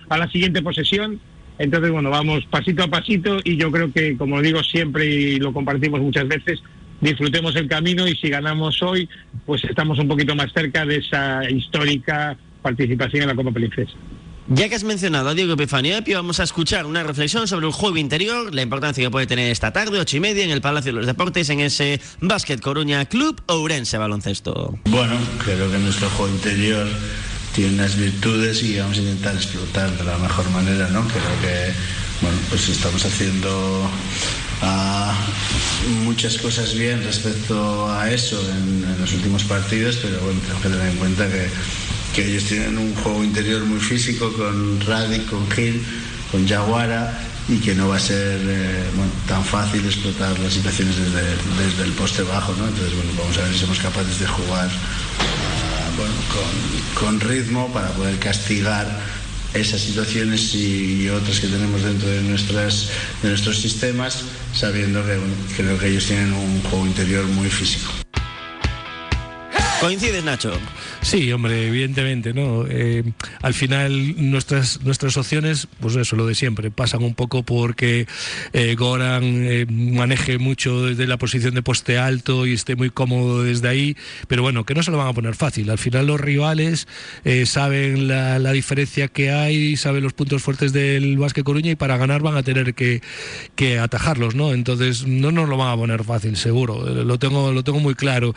a 0.10 0.18
la 0.18 0.30
siguiente 0.30 0.62
posesión. 0.62 1.20
Entonces, 1.60 1.92
bueno, 1.92 2.10
vamos 2.10 2.46
pasito 2.50 2.84
a 2.84 2.88
pasito 2.88 3.38
y 3.44 3.56
yo 3.58 3.72
creo 3.72 3.92
que, 3.94 4.18
como 4.18 4.42
digo 4.42 4.64
siempre 4.64 5.06
y 5.06 5.40
lo 5.40 5.54
compartimos 5.54 6.02
muchas 6.02 6.28
veces, 6.28 6.62
disfrutemos 7.00 7.56
el 7.56 7.68
camino 7.68 8.08
y 8.08 8.16
si 8.16 8.30
ganamos 8.30 8.82
hoy, 8.82 9.08
pues 9.46 9.64
estamos 9.64 10.00
un 10.00 10.08
poquito 10.08 10.36
más 10.36 10.52
cerca 10.52 10.86
de 10.86 10.98
esa 10.98 11.50
histórica 11.50 12.36
participación 12.62 13.24
en 13.24 13.28
la 13.30 13.36
Copa 13.36 13.52
Princesa. 13.52 13.94
Ya 14.50 14.68
que 14.68 14.76
has 14.76 14.84
mencionado 14.84 15.30
a 15.30 15.34
Diego 15.34 15.54
Epifanio 15.54 15.96
Epi, 15.96 16.14
vamos 16.14 16.42
a 16.42 16.44
escuchar 16.44 16.86
una 16.86 17.02
reflexión 17.02 17.48
sobre 17.48 17.66
el 17.66 17.72
juego 17.72 17.96
interior, 17.96 18.54
la 18.54 18.62
importancia 18.62 19.02
que 19.02 19.10
puede 19.10 19.26
tener 19.26 19.50
esta 19.50 19.72
tarde, 19.72 20.00
ocho 20.00 20.18
y 20.18 20.20
media, 20.20 20.44
en 20.44 20.52
el 20.52 20.60
Palacio 20.60 20.92
de 20.92 20.98
los 20.98 21.06
Deportes, 21.06 21.50
en 21.50 21.62
ese 21.62 22.02
Básquet 22.20 22.60
Coruña 22.60 23.06
Club 23.06 23.42
Ourense 23.48 23.98
Baloncesto. 23.98 24.78
Bueno, 24.86 25.16
creo 25.46 25.72
que 25.72 25.78
nuestro 25.78 26.10
juego 26.10 26.34
interior 26.34 26.86
tiene 27.56 27.76
unas 27.76 27.96
virtudes 27.96 28.62
y 28.64 28.78
vamos 28.78 28.98
a 28.98 29.02
intentar 29.02 29.34
explotar 29.36 29.98
de 29.98 30.04
la 30.04 30.18
mejor 30.18 30.50
manera, 30.50 30.90
¿no? 30.90 31.08
Creo 31.08 31.42
que, 31.42 31.72
bueno, 32.22 32.38
pues 32.50 32.68
estamos 32.68 33.06
haciendo 33.06 33.90
ah, 34.62 35.16
muchas 36.04 36.38
cosas 36.38 36.74
bien 36.74 37.02
respecto 37.02 37.90
a 37.90 38.12
eso 38.12 38.42
en, 38.50 38.84
en 38.92 39.00
los 39.00 39.14
últimos 39.14 39.46
partidos, 39.46 40.00
pero 40.02 40.20
bueno, 40.20 40.42
tengo 40.46 40.62
que 40.62 40.70
tener 40.70 40.90
en 40.90 40.98
cuenta 40.98 41.30
que, 41.30 41.48
que 42.14 42.26
ellos 42.26 42.46
tienen 42.46 42.78
un 42.78 42.94
juego 42.96 43.24
interior 43.24 43.64
muy 43.66 43.80
físico 43.80 44.32
con 44.34 44.80
Radic, 44.82 45.26
con 45.26 45.50
Gil, 45.50 45.84
con 46.32 46.46
Yaguara 46.46 47.20
y 47.50 47.58
que 47.58 47.76
no 47.76 47.90
va 47.90 47.98
a 47.98 48.00
ser 48.00 48.40
eh, 48.44 48.84
tan 49.28 49.44
fácil 49.44 49.84
explotar 49.86 50.38
las 50.40 50.54
situaciones 50.54 50.96
desde, 50.96 51.22
desde 51.64 51.84
el 51.84 51.92
poste 51.92 52.24
bajo, 52.24 52.54
¿no? 52.56 52.68
Entonces, 52.68 52.96
bueno, 52.96 53.12
vamos 53.18 53.38
a 53.38 53.42
ver 53.44 53.54
si 53.54 53.60
somos 53.60 53.80
capaces 53.80 54.20
de 54.20 54.28
jugar 54.28 54.70
ah, 54.70 56.04
con, 56.96 57.20
con 57.20 57.20
ritmo 57.20 57.72
para 57.74 57.90
poder 57.90 58.18
castigar 58.20 58.88
esas 59.54 59.82
situaciones 59.82 60.56
y 60.56 61.10
otras 61.10 61.40
que 61.40 61.48
tenemos 61.48 61.84
dentro 61.84 62.10
de, 62.10 62.22
nuestras, 62.22 62.90
de 63.22 63.30
nuestros 63.30 63.60
sistemas, 63.60 64.24
sabiendo 64.54 65.04
que 65.06 65.18
creo 65.56 65.78
que 65.78 65.88
ellos 65.88 66.06
tienen 66.06 66.34
un 66.34 66.62
juego 66.64 66.86
interior 66.86 67.26
muy 67.26 67.50
físico. 67.50 68.03
¿Coincides, 69.84 70.24
Nacho? 70.24 70.54
Sí, 71.02 71.30
hombre, 71.34 71.68
evidentemente, 71.68 72.34
¿no? 72.34 72.66
Eh, 72.70 73.04
al 73.42 73.54
final 73.54 74.16
nuestras 74.32 74.82
nuestras 74.82 75.18
opciones, 75.18 75.68
pues 75.82 75.98
eso, 75.98 76.16
lo 76.16 76.26
de 76.26 76.36
siempre, 76.36 76.72
pasan 76.72 77.04
un 77.04 77.16
poco 77.16 77.44
porque 77.44 78.08
eh, 78.54 78.76
Goran 78.76 79.24
eh, 79.24 79.66
maneje 79.70 80.38
mucho 80.38 80.86
desde 80.86 81.06
la 81.06 81.18
posición 81.18 81.54
de 81.54 81.64
poste 81.64 81.98
alto 81.98 82.46
y 82.46 82.54
esté 82.54 82.78
muy 82.78 82.92
cómodo 82.92 83.44
desde 83.44 83.68
ahí, 83.68 83.98
pero 84.30 84.42
bueno, 84.42 84.64
que 84.64 84.74
no 84.74 84.84
se 84.84 84.92
lo 84.92 84.98
van 84.98 85.10
a 85.10 85.14
poner 85.14 85.36
fácil. 85.36 85.70
Al 85.70 85.78
final 85.78 86.08
los 86.08 86.22
rivales 86.22 86.88
saben 87.44 88.08
la, 88.08 88.40
diferencia 88.54 89.10
que 89.10 89.32
hay, 89.32 89.76
saben 89.76 90.02
los 90.02 90.14
puntos 90.14 90.42
fuertes 90.42 90.72
del 90.72 91.18
Básquet 91.18 91.44
Coruña 91.44 91.72
y 91.72 91.76
para 91.76 91.98
ganar 91.98 92.22
van 92.22 92.38
a 92.38 92.44
tener 92.44 92.74
que, 92.74 93.02
que 93.58 93.80
atajarlos, 93.80 94.34
¿no? 94.34 94.54
Entonces 94.54 95.06
no 95.06 95.34
nos 95.34 95.50
lo 95.50 95.58
van 95.58 95.74
a 95.74 95.76
poner 95.76 96.06
fácil, 96.06 96.38
seguro. 96.38 96.86
Lo 97.04 97.20
tengo, 97.20 97.52
lo 97.52 97.66
tengo 97.66 97.82
muy 97.82 97.96
claro. 97.96 98.34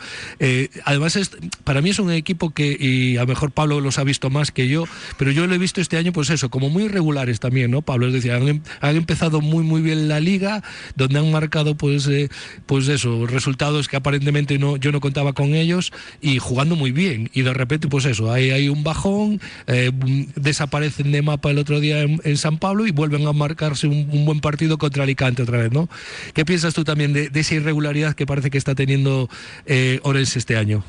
Además, 0.83 1.15
est- 1.15 1.36
para 1.63 1.81
mí 1.81 1.89
es 1.89 1.99
un 1.99 2.11
equipo 2.11 2.51
que, 2.51 2.75
y 2.79 3.17
a 3.17 3.21
lo 3.21 3.27
mejor 3.27 3.51
Pablo 3.51 3.79
los 3.81 3.99
ha 3.99 4.03
visto 4.03 4.29
más 4.29 4.51
que 4.51 4.67
yo, 4.67 4.85
pero 5.17 5.31
yo 5.31 5.47
lo 5.47 5.55
he 5.55 5.57
visto 5.57 5.81
este 5.81 5.97
año, 5.97 6.13
pues 6.13 6.29
eso, 6.29 6.49
como 6.49 6.69
muy 6.69 6.87
regulares 6.87 7.39
también, 7.39 7.71
¿no, 7.71 7.81
Pablo? 7.81 8.07
Es 8.07 8.13
decir, 8.13 8.31
han, 8.31 8.47
em, 8.47 8.61
han 8.81 8.95
empezado 8.95 9.41
muy, 9.41 9.63
muy 9.63 9.81
bien 9.81 10.07
la 10.07 10.19
liga, 10.19 10.63
donde 10.95 11.19
han 11.19 11.31
marcado, 11.31 11.75
pues, 11.75 12.07
eh, 12.07 12.29
pues 12.65 12.87
eso, 12.87 13.25
resultados 13.25 13.87
que 13.87 13.97
aparentemente 13.97 14.57
no, 14.57 14.77
yo 14.77 14.91
no 14.91 14.99
contaba 14.99 15.33
con 15.33 15.55
ellos 15.55 15.91
y 16.21 16.39
jugando 16.39 16.75
muy 16.75 16.91
bien. 16.91 17.29
Y 17.33 17.41
de 17.41 17.53
repente, 17.53 17.87
pues 17.87 18.05
eso, 18.05 18.31
hay, 18.31 18.51
hay 18.51 18.69
un 18.69 18.83
bajón, 18.83 19.41
eh, 19.67 19.91
desaparecen 20.35 21.11
de 21.11 21.21
mapa 21.21 21.51
el 21.51 21.59
otro 21.59 21.79
día 21.79 22.01
en, 22.01 22.37
San 22.37 22.59
Pablo 22.59 22.85
y 22.85 22.91
vuelven 22.91 23.25
a 23.25 23.33
marcarse 23.33 23.87
un, 23.87 24.25
buen 24.25 24.41
partido 24.41 24.77
contra 24.77 25.03
Alicante 25.03 25.41
otra 25.41 25.57
vez, 25.57 25.71
¿no? 25.71 25.89
¿Qué 26.33 26.45
piensas 26.45 26.73
tú 26.73 26.83
también 26.83 27.13
de, 27.13 27.31
esa 27.33 27.55
irregularidad 27.55 28.13
que 28.13 28.25
parece 28.25 28.49
que 28.49 28.57
está 28.57 28.75
teniendo 28.75 29.29
eh, 29.65 29.99
Orense 30.03 30.39
este 30.39 30.55
año? 30.55 30.83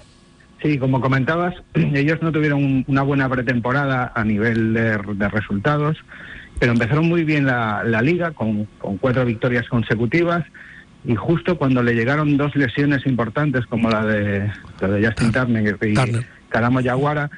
Sí, 0.63 0.79
como 0.79 1.01
comentabas, 1.01 1.55
ellos 1.75 2.21
no 2.23 2.33
tuvieron 2.33 2.85
una 2.89 3.03
buena 3.03 3.29
pretemporada 3.29 4.13
a 4.15 4.25
nivel 4.25 4.75
de, 4.75 4.99
de 4.99 5.29
resultados, 5.29 5.97
pero 6.59 6.73
empezaron 6.73 7.09
muy 7.09 7.25
bien 7.25 7.47
la, 7.47 7.85
la 7.85 8.03
liga 8.03 8.33
con, 8.33 8.65
con, 8.79 8.99
cuatro 8.99 9.25
victorias 9.25 9.69
consecutivas 9.69 10.45
y 11.05 11.15
justo 11.15 11.57
cuando 11.57 11.83
le 11.83 11.95
llegaron 11.95 12.37
dos 12.37 12.57
lesiones 12.57 13.07
importantes 13.07 13.67
como 13.67 13.89
la 13.89 14.05
de, 14.05 14.51
la 14.81 14.89
de 14.89 15.07
Justin 15.07 15.33
Turner 15.33 15.79
y 15.83 15.95
Caramo 16.49 16.81
Yaguara, 16.81 17.31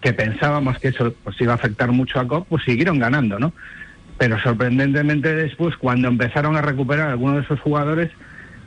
que 0.00 0.12
pensábamos 0.12 0.78
que 0.78 0.88
eso 0.88 1.12
pues, 1.24 1.40
iba 1.40 1.52
a 1.52 1.56
afectar 1.56 1.90
mucho 1.90 2.20
a 2.20 2.28
COP, 2.28 2.46
pues 2.48 2.62
siguieron 2.64 2.98
ganando, 2.98 3.38
¿no? 3.38 3.52
Pero 4.16 4.38
sorprendentemente 4.40 5.34
después, 5.34 5.76
cuando 5.76 6.06
empezaron 6.06 6.56
a 6.56 6.62
recuperar 6.62 7.10
algunos 7.10 7.36
de 7.36 7.42
esos 7.42 7.58
jugadores, 7.60 8.10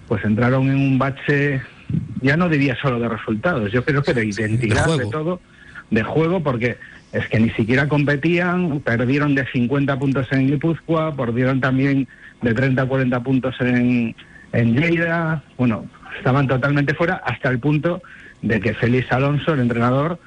pues 0.07 0.25
entraron 0.25 0.69
en 0.69 0.75
un 0.75 0.99
bache 0.99 1.61
ya 2.21 2.37
no 2.37 2.49
diría 2.49 2.75
solo 2.81 2.99
de 2.99 3.09
resultados, 3.09 3.71
yo 3.71 3.83
creo 3.83 4.03
que 4.03 4.13
de 4.13 4.25
identidad, 4.25 4.87
de, 4.87 5.05
de, 5.05 5.11
todo, 5.11 5.39
de 5.89 6.03
juego, 6.03 6.41
porque 6.41 6.77
es 7.13 7.27
que 7.29 7.39
ni 7.39 7.49
siquiera 7.51 7.87
competían, 7.87 8.79
perdieron 8.81 9.35
de 9.35 9.45
50 9.45 9.97
puntos 9.97 10.27
en 10.31 10.47
Guipúzcoa, 10.47 11.15
perdieron 11.15 11.61
también 11.61 12.07
de 12.41 12.53
30 12.53 12.81
a 12.81 12.85
40 12.85 13.23
puntos 13.23 13.55
en, 13.59 14.15
en 14.53 14.75
Lleida, 14.75 15.43
bueno, 15.57 15.85
estaban 16.17 16.47
totalmente 16.47 16.93
fuera 16.93 17.21
hasta 17.25 17.49
el 17.49 17.59
punto 17.59 18.01
de 18.41 18.59
que 18.59 18.73
Félix 18.73 19.11
Alonso, 19.11 19.53
el 19.53 19.61
entrenador, 19.61 20.19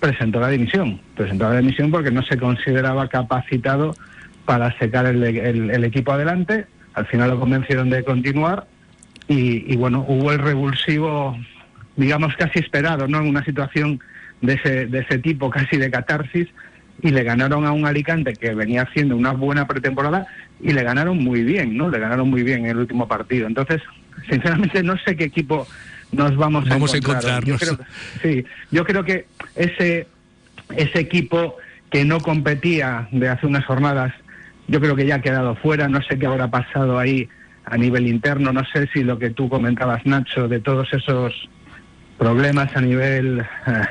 presentó 0.00 0.40
la 0.40 0.48
dimisión, 0.48 1.00
presentó 1.16 1.48
la 1.48 1.58
dimisión 1.58 1.90
porque 1.90 2.10
no 2.10 2.22
se 2.22 2.36
consideraba 2.36 3.08
capacitado 3.08 3.94
para 4.44 4.76
secar 4.78 5.06
el, 5.06 5.22
el, 5.22 5.70
el 5.70 5.84
equipo 5.84 6.12
adelante, 6.12 6.66
al 6.94 7.06
final 7.06 7.30
lo 7.30 7.40
convencieron 7.40 7.90
de 7.90 8.04
continuar 8.04 8.66
y, 9.28 9.72
y, 9.72 9.76
bueno, 9.76 10.04
hubo 10.08 10.32
el 10.32 10.38
revulsivo, 10.38 11.38
digamos, 11.96 12.34
casi 12.36 12.58
esperado, 12.60 13.06
¿no? 13.06 13.20
En 13.20 13.28
una 13.28 13.44
situación 13.44 14.00
de 14.40 14.54
ese, 14.54 14.86
de 14.86 15.00
ese 15.00 15.18
tipo, 15.18 15.50
casi 15.50 15.76
de 15.76 15.90
catarsis, 15.90 16.48
y 17.02 17.10
le 17.10 17.22
ganaron 17.22 17.64
a 17.64 17.72
un 17.72 17.86
Alicante 17.86 18.32
que 18.32 18.54
venía 18.54 18.82
haciendo 18.82 19.16
una 19.16 19.32
buena 19.32 19.66
pretemporada 19.66 20.26
y 20.60 20.72
le 20.72 20.82
ganaron 20.82 21.18
muy 21.18 21.44
bien, 21.44 21.76
¿no? 21.76 21.90
Le 21.90 21.98
ganaron 21.98 22.28
muy 22.28 22.42
bien 22.42 22.64
en 22.64 22.70
el 22.72 22.78
último 22.78 23.06
partido. 23.06 23.46
Entonces, 23.46 23.80
sinceramente, 24.28 24.82
no 24.82 24.96
sé 24.98 25.14
qué 25.16 25.24
equipo 25.24 25.66
nos 26.10 26.36
vamos, 26.36 26.68
vamos 26.68 26.92
a 26.94 26.96
encontrar. 26.96 27.44
Yo 27.44 27.56
creo, 27.56 27.78
sí, 28.22 28.44
yo 28.70 28.84
creo 28.84 29.04
que 29.04 29.26
ese, 29.54 30.08
ese 30.74 31.00
equipo 31.00 31.56
que 31.90 32.04
no 32.04 32.20
competía 32.20 33.08
de 33.12 33.28
hace 33.28 33.46
unas 33.46 33.64
jornadas, 33.64 34.12
yo 34.66 34.80
creo 34.80 34.96
que 34.96 35.06
ya 35.06 35.16
ha 35.16 35.22
quedado 35.22 35.54
fuera, 35.56 35.88
no 35.88 36.02
sé 36.02 36.18
qué 36.18 36.26
habrá 36.26 36.48
pasado 36.48 36.98
ahí 36.98 37.28
a 37.70 37.76
nivel 37.76 38.06
interno. 38.06 38.52
No 38.52 38.64
sé 38.72 38.88
si 38.92 39.02
lo 39.02 39.18
que 39.18 39.30
tú 39.30 39.48
comentabas, 39.48 40.04
Nacho, 40.06 40.48
de 40.48 40.60
todos 40.60 40.92
esos 40.92 41.32
problemas 42.18 42.74
a 42.76 42.80
nivel 42.80 43.40
eh, 43.40 43.82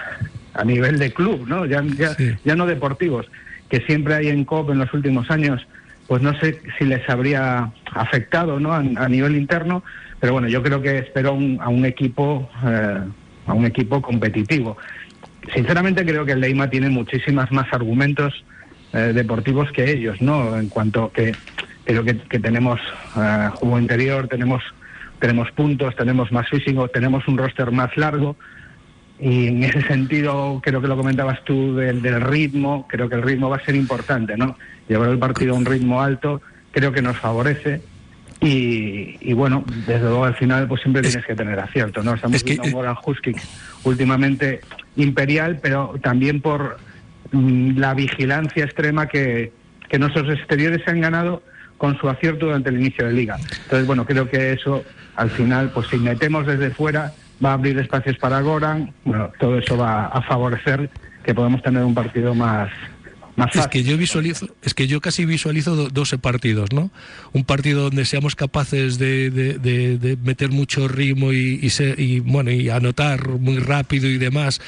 a 0.53 0.63
nivel 0.63 0.97
de 0.97 1.13
club, 1.13 1.47
¿no? 1.47 1.65
Ya, 1.65 1.83
ya, 1.83 2.09
sí. 2.15 2.35
ya 2.43 2.55
no 2.55 2.65
deportivos, 2.65 3.27
que 3.69 3.79
siempre 3.81 4.15
hay 4.15 4.29
en 4.29 4.43
COP 4.43 4.71
en 4.71 4.79
los 4.79 4.93
últimos 4.93 5.29
años, 5.29 5.65
pues 6.07 6.21
no 6.21 6.37
sé 6.39 6.59
si 6.77 6.85
les 6.85 7.07
habría 7.09 7.71
afectado, 7.93 8.59
¿no? 8.59 8.73
A, 8.73 8.79
a 8.79 9.07
nivel 9.07 9.35
interno, 9.35 9.83
pero 10.19 10.33
bueno, 10.33 10.47
yo 10.47 10.63
creo 10.63 10.81
que 10.81 10.97
espero 10.97 11.33
un, 11.33 11.59
a 11.61 11.69
un 11.69 11.85
equipo 11.85 12.49
eh, 12.65 12.99
a 13.45 13.53
un 13.53 13.65
equipo 13.65 14.01
competitivo. 14.01 14.77
Sinceramente 15.53 16.05
creo 16.05 16.25
que 16.25 16.33
el 16.33 16.41
Leima 16.41 16.69
tiene 16.69 16.89
muchísimas 16.89 17.51
más 17.51 17.67
argumentos 17.71 18.43
eh, 18.93 19.11
deportivos 19.13 19.71
que 19.71 19.89
ellos, 19.89 20.21
¿no? 20.21 20.57
En 20.57 20.69
cuanto 20.69 21.11
que 21.11 21.33
creo 21.87 22.03
que, 22.03 22.17
que 22.17 22.39
tenemos 22.39 22.79
uh, 23.15 23.49
juego 23.55 23.79
interior, 23.79 24.27
tenemos, 24.27 24.61
tenemos 25.19 25.49
puntos, 25.51 25.95
tenemos 25.95 26.31
más 26.33 26.49
físico, 26.49 26.89
tenemos 26.89 27.25
un 27.27 27.37
roster 27.37 27.71
más 27.71 27.95
largo. 27.95 28.35
Y 29.19 29.47
en 29.47 29.63
ese 29.63 29.81
sentido, 29.81 30.61
creo 30.63 30.81
que 30.81 30.87
lo 30.87 30.97
comentabas 30.97 31.43
tú 31.43 31.75
del, 31.75 32.01
del 32.01 32.21
ritmo, 32.21 32.85
creo 32.87 33.09
que 33.09 33.15
el 33.15 33.23
ritmo 33.23 33.49
va 33.49 33.55
a 33.55 33.65
ser 33.65 33.75
importante, 33.75 34.35
¿no? 34.37 34.57
Llevar 34.87 35.09
el 35.09 35.17
partido 35.17 35.55
a 35.55 35.57
un 35.57 35.65
ritmo 35.65 36.01
alto 36.01 36.41
creo 36.71 36.91
que 36.91 37.01
nos 37.01 37.17
favorece. 37.17 37.81
Y, 38.39 39.17
y, 39.21 39.33
bueno, 39.33 39.63
desde 39.87 40.01
luego 40.01 40.25
al 40.25 40.35
final 40.35 40.67
pues 40.67 40.81
siempre 40.81 41.01
es, 41.01 41.07
tienes 41.07 41.25
que 41.25 41.35
tener 41.35 41.59
acierto, 41.59 42.03
¿no? 42.03 42.13
Estamos 42.13 42.35
es 42.35 42.43
que, 42.43 42.51
viendo 42.51 42.67
un 42.67 42.73
Goran 42.73 42.95
Huskic 43.03 43.41
últimamente 43.83 44.59
imperial, 44.95 45.57
pero 45.59 45.95
también 46.03 46.41
por 46.41 46.77
mm, 47.31 47.79
la 47.79 47.95
vigilancia 47.95 48.65
extrema 48.65 49.07
que, 49.07 49.51
que 49.89 49.97
nuestros 49.97 50.29
exteriores 50.37 50.83
se 50.85 50.91
han 50.91 51.01
ganado 51.01 51.41
con 51.77 51.97
su 51.97 52.09
acierto 52.09 52.47
durante 52.47 52.69
el 52.69 52.79
inicio 52.79 53.05
de 53.05 53.13
liga. 53.13 53.37
Entonces, 53.63 53.85
bueno, 53.85 54.05
creo 54.05 54.29
que 54.29 54.53
eso 54.53 54.83
al 55.15 55.29
final, 55.29 55.71
pues 55.73 55.87
si 55.87 55.97
metemos 55.97 56.45
desde 56.45 56.69
fuera, 56.71 57.11
va 57.43 57.51
a 57.51 57.53
abrir 57.53 57.77
espacios 57.79 58.17
para 58.17 58.41
Goran, 58.41 58.93
bueno, 59.03 59.31
todo 59.39 59.57
eso 59.57 59.77
va 59.77 60.05
a 60.07 60.21
favorecer 60.21 60.89
que 61.23 61.33
podamos 61.35 61.61
tener 61.61 61.83
un 61.83 61.93
partido 61.93 62.33
más, 62.33 62.69
más 63.37 63.55
es 63.55 63.67
que 63.67 63.83
yo 63.83 63.97
visualizo, 63.97 64.47
es 64.63 64.73
que 64.73 64.87
yo 64.87 64.99
casi 64.99 65.25
visualizo 65.25 65.75
do, 65.75 65.89
12 65.89 66.17
partidos, 66.17 66.73
¿no? 66.73 66.91
Un 67.33 67.43
partido 67.43 67.83
donde 67.83 68.03
seamos 68.05 68.35
capaces 68.35 68.97
de, 68.97 69.29
de, 69.29 69.59
de, 69.59 69.97
de 69.99 70.17
meter 70.17 70.49
mucho 70.49 70.87
ritmo 70.87 71.31
y, 71.31 71.59
y, 71.61 71.69
se, 71.69 71.93
y, 71.97 72.19
bueno 72.19 72.49
y 72.51 72.69
anotar 72.69 73.29
muy 73.29 73.59
rápido 73.59 74.07
y 74.07 74.17
demás, 74.17 74.59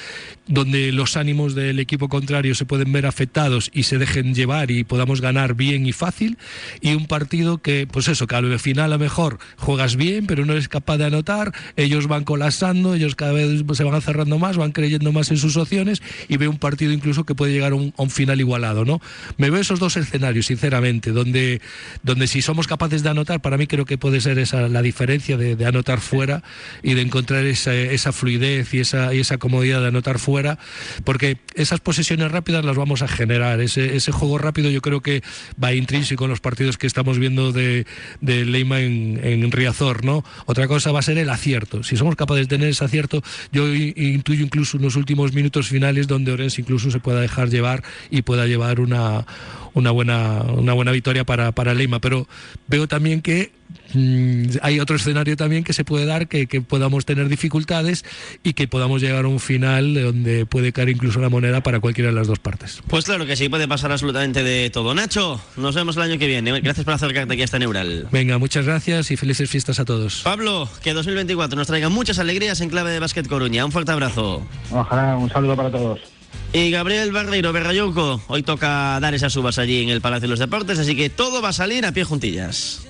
donde 0.45 0.91
los 0.91 1.17
ánimos 1.17 1.55
del 1.55 1.79
equipo 1.79 2.09
contrario 2.09 2.53
se 2.53 2.65
pueden 2.65 2.91
ver 2.91 3.07
afectados 3.07 3.71
y 3.73 3.83
se 3.83 3.97
dejen 3.97 4.35
llevar 4.35 4.69
y 4.69 4.83
podamos 4.83 5.19
ganar 5.19 5.55
bien 5.55 5.87
y 5.87 5.91
fácil, 5.91 6.37
y 6.79 6.93
un 6.93 7.07
partido 7.07 7.57
que, 7.57 7.87
pues 7.91 8.07
eso, 8.07 8.27
que 8.27 8.35
al 8.35 8.59
final 8.59 8.85
a 8.85 8.97
lo 8.97 8.99
mejor 8.99 9.39
juegas 9.57 9.95
bien, 9.95 10.27
pero 10.27 10.45
no 10.45 10.53
eres 10.53 10.69
capaz 10.69 10.97
de 10.97 11.05
anotar, 11.05 11.53
ellos 11.75 12.07
van 12.07 12.23
colapsando, 12.23 12.93
ellos 12.93 13.15
cada 13.15 13.31
vez 13.31 13.63
se 13.73 13.83
van 13.83 14.01
cerrando 14.01 14.37
más, 14.37 14.57
van 14.57 14.73
creyendo 14.73 15.11
más 15.11 15.31
en 15.31 15.37
sus 15.37 15.57
opciones 15.57 16.03
y 16.27 16.37
veo 16.37 16.51
un 16.51 16.59
partido 16.59 16.91
incluso 16.91 17.25
que 17.25 17.33
puede 17.33 17.51
llegar 17.51 17.71
a 17.71 17.75
un, 17.75 17.93
a 17.97 18.03
un 18.03 18.11
final 18.11 18.39
igual 18.39 18.58
lado, 18.59 18.85
¿no? 18.85 19.01
Me 19.37 19.49
veo 19.49 19.61
esos 19.61 19.79
dos 19.79 19.97
escenarios, 19.97 20.47
sinceramente, 20.47 21.11
donde, 21.11 21.61
donde 22.03 22.27
si 22.27 22.41
somos 22.41 22.67
capaces 22.67 23.03
de 23.03 23.09
anotar, 23.09 23.41
para 23.41 23.57
mí 23.57 23.67
creo 23.67 23.85
que 23.85 23.97
puede 23.97 24.21
ser 24.21 24.39
esa 24.39 24.67
la 24.67 24.81
diferencia 24.81 25.37
de, 25.37 25.55
de 25.55 25.65
anotar 25.65 25.99
fuera 25.99 26.43
y 26.83 26.93
de 26.93 27.01
encontrar 27.01 27.45
esa, 27.45 27.73
esa 27.73 28.11
fluidez 28.11 28.73
y 28.73 28.79
esa, 28.79 29.13
y 29.13 29.19
esa 29.19 29.37
comodidad 29.37 29.81
de 29.81 29.87
anotar 29.87 30.19
fuera, 30.19 30.59
porque 31.03 31.37
esas 31.55 31.79
posesiones 31.79 32.31
rápidas 32.31 32.65
las 32.65 32.75
vamos 32.77 33.01
a 33.01 33.07
generar. 33.07 33.59
Ese, 33.61 33.95
ese 33.95 34.11
juego 34.11 34.37
rápido 34.37 34.69
yo 34.69 34.81
creo 34.81 35.01
que 35.01 35.23
va 35.61 35.73
intrínseco 35.73 36.25
en 36.25 36.31
los 36.31 36.39
partidos 36.39 36.77
que 36.77 36.87
estamos 36.87 37.19
viendo 37.19 37.51
de, 37.51 37.85
de 38.21 38.45
Leima 38.45 38.79
en, 38.79 39.19
en 39.23 39.51
Riazor, 39.51 40.05
¿no? 40.05 40.23
Otra 40.45 40.67
cosa 40.67 40.91
va 40.91 40.99
a 40.99 41.03
ser 41.03 41.17
el 41.17 41.29
acierto. 41.29 41.83
Si 41.83 41.97
somos 41.97 42.15
capaces 42.15 42.47
de 42.47 42.55
tener 42.57 42.69
ese 42.69 42.83
acierto, 42.83 43.21
yo 43.51 43.73
intuyo 43.73 44.43
incluso 44.43 44.77
unos 44.77 44.95
últimos 44.95 45.33
minutos 45.33 45.67
finales 45.67 46.07
donde 46.07 46.31
Orense 46.31 46.61
incluso 46.61 46.91
se 46.91 46.99
pueda 46.99 47.21
dejar 47.21 47.49
llevar 47.49 47.83
y 48.09 48.21
pueda 48.21 48.45
llevar 48.49 48.79
una, 48.79 49.25
una, 49.73 49.91
buena, 49.91 50.43
una 50.43 50.73
buena 50.73 50.91
victoria 50.91 51.23
para, 51.23 51.51
para 51.51 51.73
Leima. 51.73 51.99
Pero 51.99 52.27
veo 52.67 52.87
también 52.87 53.21
que 53.21 53.51
mmm, 53.93 54.43
hay 54.61 54.79
otro 54.79 54.95
escenario 54.95 55.35
también 55.37 55.63
que 55.63 55.73
se 55.73 55.83
puede 55.83 56.05
dar, 56.05 56.27
que, 56.27 56.47
que, 56.47 56.61
podamos 56.61 57.05
tener 57.05 57.27
dificultades 57.29 58.05
y 58.43 58.53
que 58.53 58.67
podamos 58.67 59.01
llegar 59.01 59.25
a 59.25 59.27
un 59.27 59.39
final 59.39 59.93
donde 59.93 60.45
puede 60.45 60.71
caer 60.71 60.89
incluso 60.89 61.19
la 61.19 61.29
moneda 61.29 61.61
para 61.61 61.79
cualquiera 61.79 62.09
de 62.09 62.15
las 62.15 62.27
dos 62.27 62.39
partes. 62.39 62.81
Pues 62.87 63.05
claro 63.05 63.25
que 63.25 63.35
sí, 63.35 63.49
puede 63.49 63.67
pasar 63.67 63.91
absolutamente 63.91 64.43
de 64.43 64.69
todo. 64.69 64.93
Nacho, 64.93 65.41
nos 65.57 65.75
vemos 65.75 65.95
el 65.97 66.03
año 66.03 66.19
que 66.19 66.27
viene. 66.27 66.59
Gracias 66.61 66.85
por 66.85 66.93
acercarte 66.93 67.33
aquí 67.33 67.41
a 67.41 67.45
esta 67.45 67.59
Neural. 67.59 68.07
Venga, 68.11 68.37
muchas 68.37 68.65
gracias 68.65 69.11
y 69.11 69.17
felices 69.17 69.49
fiestas 69.49 69.79
a 69.79 69.85
todos. 69.85 70.21
Pablo, 70.23 70.69
que 70.83 70.93
2024 70.93 71.57
nos 71.57 71.67
traiga 71.67 71.89
muchas 71.89 72.19
alegrías 72.19 72.61
en 72.61 72.69
clave 72.69 72.91
de 72.91 72.99
Básquet 72.99 73.27
Coruña. 73.27 73.65
Un 73.65 73.71
fuerte 73.71 73.91
abrazo. 73.91 74.45
Ojalá, 74.71 75.17
un 75.17 75.29
saludo 75.29 75.55
para 75.55 75.71
todos. 75.71 76.18
Y 76.51 76.71
Gabriel 76.71 77.11
Barreiro 77.11 77.53
Berrayuco, 77.53 78.21
hoy 78.27 78.41
toca 78.41 78.99
dar 78.99 79.13
esas 79.13 79.35
uvas 79.35 79.59
allí 79.59 79.83
en 79.83 79.89
el 79.89 80.01
Palacio 80.01 80.21
de 80.21 80.29
los 80.29 80.39
Deportes, 80.39 80.79
así 80.79 80.95
que 80.95 81.09
todo 81.09 81.43
va 81.43 81.49
a 81.49 81.53
salir 81.53 81.85
a 81.85 81.91
pie 81.91 82.03
juntillas. 82.03 82.87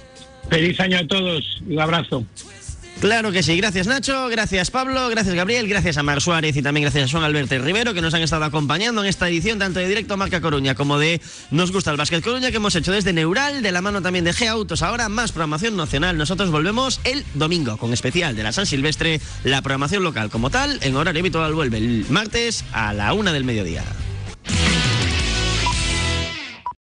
Feliz 0.50 0.80
año 0.80 0.98
a 0.98 1.06
todos, 1.06 1.62
un 1.68 1.80
abrazo. 1.80 2.26
Claro 3.00 3.32
que 3.32 3.44
sí, 3.44 3.56
gracias 3.56 3.88
Nacho, 3.88 4.28
gracias 4.28 4.72
Pablo, 4.72 5.08
gracias 5.08 5.34
Gabriel, 5.34 5.70
gracias 5.70 5.98
a 5.98 6.04
Mar 6.04 6.20
Suárez 6.20 6.58
y 6.58 6.62
también 6.62 6.82
gracias 6.84 7.06
a 7.06 7.12
Juan 7.12 7.24
Alberto 7.24 7.58
Rivero 7.58 7.94
que 7.94 8.02
nos 8.02 8.14
han 8.14 8.22
estado 8.22 8.44
acompañando 8.44 9.02
en 9.02 9.08
esta 9.08 9.30
edición 9.30 9.58
tanto 9.58 9.80
de 9.80 9.88
Directo 9.88 10.18
Marca 10.18 10.42
Coruña 10.42 10.76
como 10.76 11.00
de 11.00 11.22
Nos 11.50 11.72
Gusta 11.72 11.92
el 11.92 11.98
Básquet 11.98 12.22
Coruña 12.22 12.52
que 12.52 12.58
hemos 12.58 12.76
hecho 12.76 12.92
desde 12.92 13.14
Neural, 13.14 13.62
de 13.62 13.72
la 13.72 13.82
mano 13.82 14.02
también 14.02 14.26
de 14.26 14.34
G 14.34 14.48
Autos, 14.48 14.82
ahora 14.82 15.08
más 15.08 15.32
programación 15.32 15.78
nacional. 15.78 16.18
Nosotros 16.18 16.52
volvemos 16.52 17.00
el 17.06 17.24
domingo 17.36 17.78
con 17.78 17.94
especial 17.94 18.36
de 18.36 18.44
la 18.44 18.52
San 18.52 18.66
Silvestre, 18.66 19.22
la 19.46 19.62
programación 19.62 20.04
local 20.04 20.30
como 20.30 20.50
tal, 20.50 20.78
en 20.82 20.98
horario 20.98 21.22
habitual 21.22 21.54
vuelve 21.54 21.78
el 21.78 22.06
martes 22.10 22.66
a 22.74 22.92
la 22.92 23.14
una 23.14 23.32
del 23.32 23.46
mediodía. 23.46 23.86